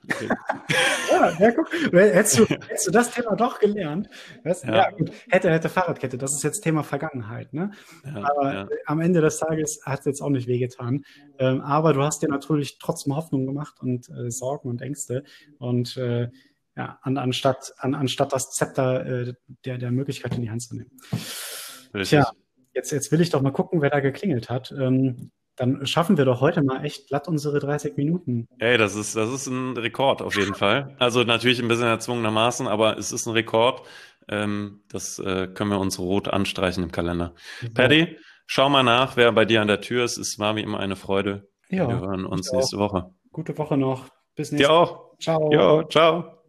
ja, 1.12 1.32
ja, 1.38 1.52
guck, 1.52 1.70
hättest 1.92 2.40
du, 2.40 2.46
hättest 2.68 2.88
du 2.88 2.92
das 2.92 3.12
Thema 3.12 3.36
doch 3.36 3.60
gelernt, 3.60 4.08
weißt, 4.46 4.64
ja. 4.66 4.76
ja. 4.76 4.92
gut, 4.92 5.12
hätte, 5.30 5.52
hätte 5.52 5.68
Fahrradkette, 5.68 6.18
das 6.18 6.34
ist 6.34 6.44
jetzt 6.44 6.62
Thema 6.62 6.84
Vergangenheit, 6.84 7.52
ne? 7.54 7.72
Ja, 8.06 8.24
aber 8.24 8.54
ja. 8.54 8.68
am 8.86 9.02
Ende 9.02 9.20
des 9.20 9.38
Tages 9.38 9.82
hat 9.86 10.00
es 10.00 10.06
jetzt 10.06 10.22
auch 10.22 10.30
nicht 10.30 10.48
wehgetan. 10.48 11.04
Ähm, 11.40 11.60
aber 11.60 11.92
du 11.92 12.02
hast 12.04 12.22
dir 12.22 12.30
natürlich 12.30 12.78
trotzdem 12.80 13.16
Hoffnung 13.16 13.46
gemacht 13.46 13.82
und 13.82 14.10
äh, 14.10 14.32
Sorgen 14.32 14.70
und 14.70 14.82
Ängste 14.82 15.24
und 15.60 15.81
und 15.82 15.98
äh, 15.98 16.30
ja, 16.76 17.00
an, 17.02 17.18
anstatt, 17.18 17.74
an, 17.78 17.96
anstatt 17.96 18.34
das 18.34 18.52
Zepter 18.52 19.06
äh, 19.06 19.34
der, 19.66 19.78
der 19.78 19.92
Möglichkeit 19.92 20.36
in 20.36 20.42
die 20.42 20.50
Hand 20.50 20.62
zu 20.62 20.76
nehmen. 20.76 20.92
Richtig. 21.94 22.10
Tja, 22.10 22.32
jetzt, 22.74 22.92
jetzt 22.92 23.12
will 23.12 23.22
ich 23.22 23.30
doch 23.30 23.42
mal 23.42 23.52
gucken, 23.52 23.82
wer 23.82 23.90
da 23.90 24.00
geklingelt 24.00 24.50
hat. 24.50 24.72
Ähm, 24.72 25.32
dann 25.58 25.86
schaffen 25.86 26.18
wir 26.18 26.26
doch 26.26 26.40
heute 26.40 26.64
mal 26.64 26.86
echt 26.86 27.10
glatt 27.10 27.28
unsere 27.28 27.60
30 27.60 27.98
Minuten. 27.98 28.48
Ey, 28.58 28.78
das 28.78 28.96
ist, 28.96 29.16
das 29.16 29.30
ist 29.30 29.48
ein 29.48 29.76
Rekord 29.76 30.22
auf 30.22 30.36
jeden 30.36 30.56
Fall. 30.56 30.96
Also 30.98 31.24
natürlich 31.24 31.62
ein 31.62 31.68
bisschen 31.68 31.88
erzwungenermaßen, 31.88 32.68
aber 32.68 32.98
es 32.98 33.12
ist 33.12 33.26
ein 33.26 33.34
Rekord. 33.34 33.86
Ähm, 34.30 34.84
das 34.88 35.20
äh, 35.20 35.48
können 35.48 35.72
wir 35.72 35.80
uns 35.80 36.00
rot 36.00 36.30
anstreichen 36.30 36.84
im 36.84 36.92
Kalender. 36.92 37.34
Ja. 37.62 37.70
Paddy, 37.74 38.18
schau 38.46 38.70
mal 38.70 38.84
nach, 38.84 39.18
wer 39.18 39.32
bei 39.34 39.44
dir 39.44 39.62
an 39.62 39.68
der 39.68 39.82
Tür 39.82 40.06
ist. 40.06 40.18
Es 40.18 40.40
war 40.40 40.56
wie 40.56 40.62
immer 40.62 40.80
eine 40.80 40.96
Freude. 40.96 41.50
Ja, 41.70 41.88
wir 41.88 42.00
hören 42.00 42.26
uns 42.26 42.52
nächste 42.52 42.78
Woche. 42.78 43.14
Gute 43.32 43.58
Woche 43.58 43.78
noch. 43.78 44.08
Bis 44.36 44.52
nächste 44.52 44.70
Woche. 44.70 44.74
Dir 44.74 44.92
auch. 44.92 45.11
Ciao. 45.22 45.50
Jo, 45.54 45.84
ciao. 45.90 46.41